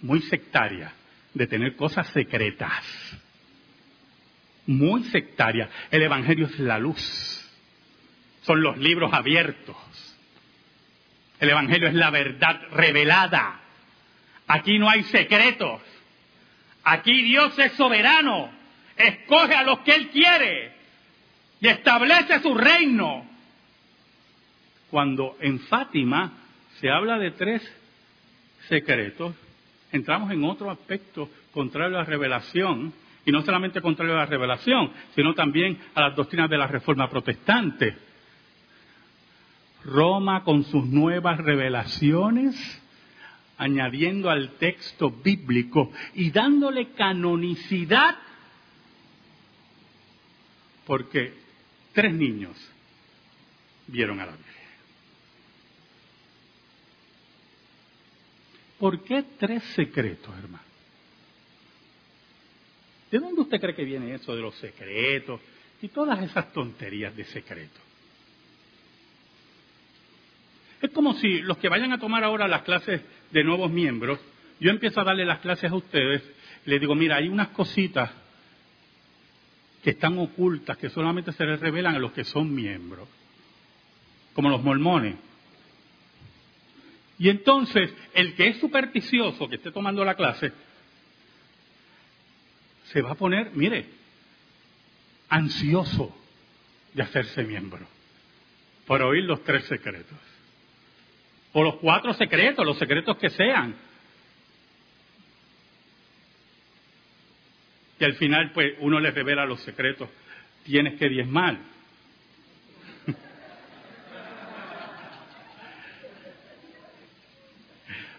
muy 0.03 0.23
sectaria 0.23 0.93
de 1.35 1.49
tener 1.49 1.75
cosas 1.75 2.07
secretas. 2.11 2.85
Muy 4.69 5.03
sectaria. 5.05 5.69
El 5.91 6.03
Evangelio 6.03 6.47
es 6.47 6.61
la 6.61 6.79
luz 6.79 7.46
son 8.47 8.63
los 8.63 8.79
libros 8.79 9.13
abiertos. 9.13 9.77
El 11.41 11.51
Evangelio 11.51 11.89
es 11.89 11.95
la 11.95 12.11
verdad 12.11 12.61
revelada. 12.71 13.61
Aquí 14.47 14.79
no 14.79 14.89
hay 14.89 15.03
secretos. 15.05 15.83
Aquí 16.85 17.23
Dios 17.23 17.59
es 17.59 17.73
soberano. 17.73 18.49
Escoge 18.97 19.55
a 19.55 19.65
los 19.65 19.81
que 19.81 19.95
Él 19.95 20.09
quiere 20.11 20.73
y 21.61 21.67
establece 21.67 22.41
su 22.41 22.55
reino. 22.55 23.27
Cuando 24.91 25.37
en 25.41 25.59
Fátima 25.61 26.33
se 26.81 26.89
habla 26.89 27.19
de 27.19 27.33
tres 27.33 27.63
secretos, 28.69 29.35
entramos 29.91 30.31
en 30.31 30.45
otro 30.45 30.71
aspecto 30.71 31.29
contrario 31.53 31.97
a 31.97 32.01
la 32.03 32.05
revelación, 32.05 32.95
y 33.25 33.33
no 33.33 33.43
solamente 33.43 33.81
contrario 33.81 34.15
a 34.15 34.19
la 34.19 34.27
revelación, 34.27 34.93
sino 35.17 35.35
también 35.35 35.79
a 35.97 36.03
las 36.03 36.15
doctrinas 36.15 36.49
de 36.49 36.59
la 36.59 36.69
Reforma 36.69 37.11
Protestante. 37.11 38.06
Roma 39.87 40.43
con 40.43 40.65
sus 40.65 40.85
nuevas 40.85 41.39
revelaciones, 41.39 42.57
añadiendo 43.57 44.29
al 44.29 44.57
texto 44.59 45.11
bíblico 45.11 45.91
y 46.15 46.31
dándole 46.31 46.93
canonicidad, 46.93 48.17
porque 50.87 51.33
tres 51.93 52.13
niños 52.13 52.57
vieron 53.87 54.21
a 54.21 54.27
la 54.27 54.33
Virgen. 54.33 54.55
¿Por 58.79 59.05
qué 59.05 59.25
tres 59.39 59.63
secretos, 59.75 60.37
hermano? 60.37 60.65
¿De 63.11 63.19
dónde 63.19 63.41
usted 63.41 63.61
cree 63.61 63.75
que 63.75 63.85
viene 63.85 64.15
eso 64.15 64.35
de 64.35 64.43
los 64.43 64.55
secretos 64.57 65.41
y 65.81 65.89
todas 65.89 66.21
esas 66.23 66.53
tonterías 66.53 67.17
de 67.17 67.25
secretos? 67.25 67.86
Es 70.87 70.93
como 70.93 71.15
si 71.15 71.41
los 71.41 71.59
que 71.59 71.69
vayan 71.69 71.93
a 71.93 71.99
tomar 71.99 72.23
ahora 72.23 72.47
las 72.47 72.63
clases 72.63 73.03
de 73.33 73.43
nuevos 73.43 73.73
miembros, 73.73 74.21
yo 74.61 74.71
empiezo 74.71 75.01
a 75.01 75.05
darle 75.05 75.25
las 75.25 75.41
clases 75.41 75.73
a 75.73 75.75
ustedes, 75.75 76.23
les 76.65 76.81
digo, 76.81 76.95
mira, 76.95 77.17
hay 77.17 77.27
unas 77.27 77.49
cositas 77.49 78.09
que 79.83 79.91
están 79.91 80.17
ocultas, 80.17 80.77
que 80.77 80.89
solamente 80.89 81.33
se 81.33 81.45
les 81.45 81.59
revelan 81.59 81.97
a 81.97 81.99
los 81.99 82.13
que 82.13 82.23
son 82.23 82.55
miembros, 82.55 83.09
como 84.33 84.49
los 84.49 84.63
mormones. 84.63 85.17
Y 87.19 87.31
entonces, 87.31 87.93
el 88.15 88.37
que 88.37 88.47
es 88.47 88.61
supersticioso, 88.61 89.49
que 89.49 89.57
esté 89.57 89.73
tomando 89.73 90.05
la 90.05 90.15
clase, 90.15 90.53
se 92.93 93.03
va 93.03 93.11
a 93.11 93.17
poner, 93.17 93.51
mire, 93.55 93.87
ansioso 95.31 96.17
de 96.95 97.03
hacerse 97.03 97.43
miembro, 97.43 97.89
por 98.87 99.03
oír 99.03 99.25
los 99.25 99.43
tres 99.43 99.65
secretos, 99.65 100.36
o 101.59 101.63
los 101.63 101.77
cuatro 101.77 102.13
secretos, 102.13 102.67
los 102.67 102.79
secretos 102.79 103.17
que 103.17 103.31
sean. 103.31 103.75
Y 107.99 108.05
al 108.05 108.13
final, 108.17 108.51
pues, 108.53 108.75
uno 108.81 109.01
les 109.01 109.15
revela 109.15 109.47
los 109.47 109.63
secretos, 109.63 110.11
tienes 110.65 110.99
que 110.99 111.09
diezmar. 111.09 111.57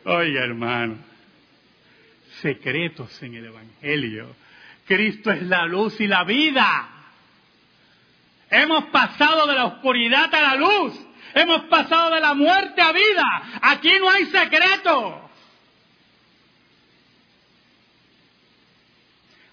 Oye, 0.05 0.39
hermano, 0.39 0.97
secretos 2.41 3.21
en 3.21 3.35
el 3.35 3.45
Evangelio. 3.45 4.35
Cristo 4.87 5.31
es 5.31 5.43
la 5.43 5.67
luz 5.67 6.01
y 6.01 6.07
la 6.07 6.23
vida. 6.23 6.89
Hemos 8.49 8.85
pasado 8.85 9.45
de 9.45 9.53
la 9.53 9.65
oscuridad 9.65 10.33
a 10.33 10.41
la 10.41 10.55
luz. 10.55 11.06
Hemos 11.33 11.63
pasado 11.65 12.13
de 12.13 12.19
la 12.19 12.33
muerte 12.33 12.81
a 12.81 12.91
vida. 12.91 13.23
Aquí 13.61 13.91
no 13.99 14.09
hay 14.09 14.25
secretos. 14.25 15.15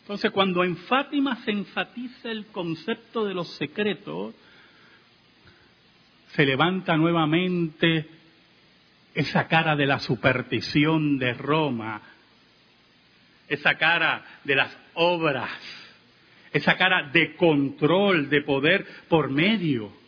Entonces, 0.01 0.31
cuando 0.33 0.65
en 0.65 0.77
Fátima 0.77 1.37
se 1.45 1.51
enfatiza 1.51 2.31
el 2.31 2.47
concepto 2.47 3.25
de 3.25 3.33
los 3.33 3.49
secretos, 3.57 4.35
se 6.35 6.45
levanta 6.45 6.97
nuevamente 6.97 8.07
esa 9.15 9.49
cara 9.49 9.77
de 9.77 9.87
la 9.87 10.01
superstición 10.01 11.19
de 11.19 11.33
Roma, 11.33 12.03
esa 13.49 13.77
cara 13.77 14.25
de 14.45 14.57
las 14.57 14.77
obras, 14.95 15.51
esa 16.53 16.77
cara 16.77 17.11
de 17.11 17.35
control, 17.37 18.29
de 18.29 18.43
poder 18.43 18.87
por 19.09 19.31
medio 19.31 20.04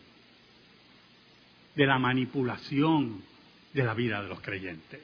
de 1.77 1.87
la 1.87 1.99
manipulación 1.99 3.23
de 3.73 3.85
la 3.85 3.95
vida 3.95 4.23
de 4.23 4.29
los 4.29 4.41
creyentes. 4.41 5.01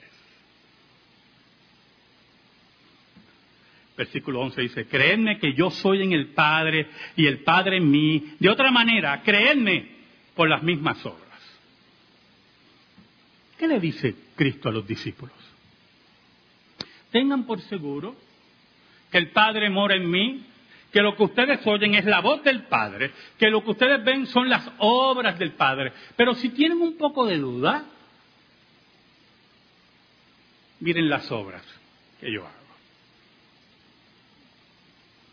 Versículo 3.97 4.41
11 4.41 4.61
dice, 4.63 4.87
creedme 4.87 5.39
que 5.39 5.53
yo 5.53 5.71
soy 5.71 6.03
en 6.03 6.13
el 6.13 6.29
Padre 6.29 6.89
y 7.15 7.27
el 7.27 7.41
Padre 7.41 7.77
en 7.77 7.91
mí. 7.91 8.35
De 8.41 8.49
otra 8.49 8.71
manera, 8.71 9.23
creedme 9.23 9.87
por 10.35 10.49
las 10.49 10.63
mismas 10.63 11.05
obras. 11.05 11.23
¿Qué 13.59 13.69
le 13.69 13.79
dice 13.79 14.15
Cristo 14.35 14.71
a 14.71 14.73
los 14.73 14.87
discípulos? 14.87 15.37
Tengan 17.11 17.45
por 17.45 17.61
seguro 17.61 18.17
que 19.11 19.19
el 19.19 19.31
Padre 19.31 19.69
mora 19.69 19.95
en 19.95 20.11
mí, 20.11 20.47
que 20.93 21.01
lo 21.01 21.17
que 21.17 21.23
ustedes 21.23 21.67
oyen 21.67 21.95
es 21.95 22.05
la 22.05 22.21
voz 22.21 22.43
del 22.45 22.65
Padre, 22.65 23.13
que 23.39 23.49
lo 23.49 23.65
que 23.65 23.71
ustedes 23.71 24.05
ven 24.05 24.27
son 24.27 24.49
las 24.49 24.71
obras 24.79 25.39
del 25.39 25.53
Padre. 25.53 25.93
Pero 26.17 26.35
si 26.35 26.51
tienen 26.51 26.81
un 26.81 26.97
poco 26.97 27.27
de 27.27 27.39
duda, 27.39 27.85
miren 30.81 31.09
las 31.09 31.31
obras 31.33 31.65
que 32.21 32.33
yo 32.33 32.47
hago. 32.47 32.53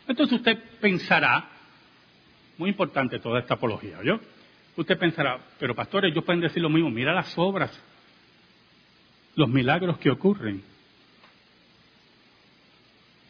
Entonces 0.08 0.38
usted 0.38 0.58
pensará, 0.80 1.48
muy 2.58 2.70
importante 2.70 3.18
toda 3.20 3.40
esta 3.40 3.54
apología, 3.54 3.98
¿yo? 4.02 4.18
Usted 4.76 4.98
pensará, 4.98 5.38
pero 5.58 5.74
pastores, 5.74 6.10
ellos 6.10 6.24
pueden 6.24 6.40
decir 6.40 6.62
lo 6.62 6.70
mismo, 6.70 6.90
mira 6.90 7.12
las 7.12 7.36
obras 7.36 7.70
los 9.36 9.48
milagros 9.48 9.98
que 9.98 10.10
ocurren. 10.10 10.62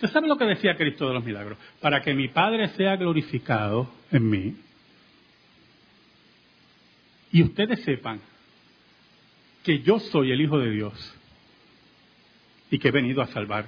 ¿Usted 0.00 0.14
sabe 0.14 0.28
lo 0.28 0.38
que 0.38 0.46
decía 0.46 0.78
Cristo 0.78 1.08
de 1.08 1.12
los 1.12 1.22
milagros? 1.22 1.58
Para 1.78 2.00
que 2.00 2.14
mi 2.14 2.28
Padre 2.28 2.68
sea 2.68 2.96
glorificado 2.96 3.92
en 4.10 4.30
mí 4.30 4.56
y 7.30 7.42
ustedes 7.42 7.82
sepan 7.82 8.18
que 9.62 9.80
yo 9.80 9.98
soy 9.98 10.32
el 10.32 10.40
Hijo 10.40 10.58
de 10.58 10.70
Dios 10.70 11.14
y 12.70 12.78
que 12.78 12.88
he 12.88 12.92
venido 12.92 13.20
a 13.20 13.26
salvar 13.26 13.66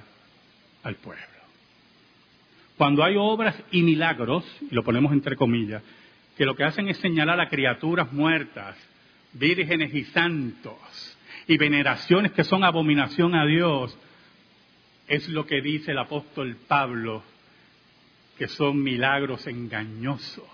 al 0.81 0.95
pueblo. 0.95 1.23
Cuando 2.79 3.03
hay 3.03 3.13
obras 3.15 3.55
y 3.69 3.83
milagros, 3.83 4.43
y 4.71 4.73
lo 4.73 4.83
ponemos 4.83 5.13
entre 5.13 5.35
comillas, 5.35 5.83
que 6.35 6.45
lo 6.45 6.55
que 6.55 6.63
hacen 6.63 6.89
es 6.89 6.97
señalar 6.97 7.39
a 7.39 7.47
criaturas 7.47 8.11
muertas, 8.11 8.75
vírgenes 9.33 9.93
y 9.93 10.03
santos, 10.05 11.15
y 11.47 11.59
veneraciones 11.59 12.31
que 12.31 12.43
son 12.43 12.63
abominación 12.63 13.35
a 13.35 13.45
Dios, 13.45 13.95
es 15.07 15.27
lo 15.29 15.45
que 15.45 15.61
dice 15.61 15.91
el 15.91 15.97
apóstol 15.97 16.57
Pablo, 16.67 17.23
que 18.37 18.47
son 18.47 18.81
milagros 18.81 19.45
engañosos, 19.47 20.47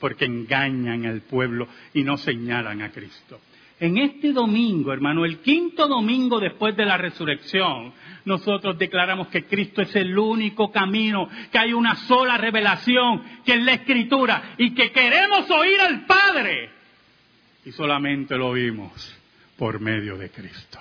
porque 0.00 0.24
engañan 0.24 1.06
al 1.06 1.22
pueblo 1.22 1.68
y 1.94 2.02
no 2.02 2.16
señalan 2.16 2.82
a 2.82 2.90
Cristo. 2.90 3.40
En 3.78 3.98
este 3.98 4.32
domingo, 4.32 4.92
hermano, 4.92 5.26
el 5.26 5.38
quinto 5.40 5.86
domingo 5.86 6.40
después 6.40 6.74
de 6.76 6.86
la 6.86 6.96
resurrección, 6.96 7.92
nosotros 8.24 8.78
declaramos 8.78 9.28
que 9.28 9.44
Cristo 9.44 9.82
es 9.82 9.94
el 9.96 10.18
único 10.18 10.72
camino, 10.72 11.28
que 11.52 11.58
hay 11.58 11.74
una 11.74 11.94
sola 11.94 12.38
revelación, 12.38 13.22
que 13.44 13.52
es 13.52 13.62
la 13.62 13.74
Escritura, 13.74 14.54
y 14.56 14.74
que 14.74 14.90
queremos 14.92 15.50
oír 15.50 15.78
al 15.80 16.06
Padre 16.06 16.76
y 17.66 17.72
solamente 17.72 18.36
lo 18.36 18.52
vimos 18.52 19.12
por 19.58 19.80
medio 19.80 20.16
de 20.16 20.30
Cristo. 20.30 20.78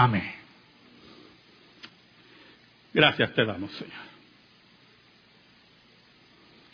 Amén. 0.00 0.32
Gracias 2.94 3.34
te 3.34 3.44
damos, 3.44 3.70
Señor. 3.72 3.92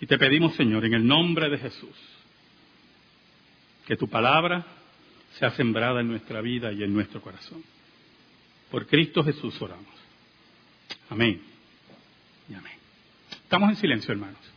Y 0.01 0.07
te 0.07 0.17
pedimos, 0.17 0.55
Señor, 0.55 0.85
en 0.85 0.95
el 0.95 1.05
nombre 1.05 1.51
de 1.51 1.59
Jesús, 1.59 1.97
que 3.85 3.97
tu 3.97 4.09
palabra 4.09 4.65
sea 5.41 5.51
sembrada 5.51 6.03
en 6.03 6.09
nuestra 6.09 6.41
vida 6.41 6.71
y 6.73 6.85
en 6.85 6.95
nuestro 6.95 7.21
corazón. 7.21 7.65
Por 8.71 8.87
Cristo 8.87 9.25
Jesús 9.25 9.61
oramos. 9.61 9.95
Amén. 11.11 11.43
Y 12.49 12.55
amén. 12.55 12.79
Estamos 13.43 13.71
en 13.71 13.77
silencio, 13.77 14.13
hermanos. 14.13 14.56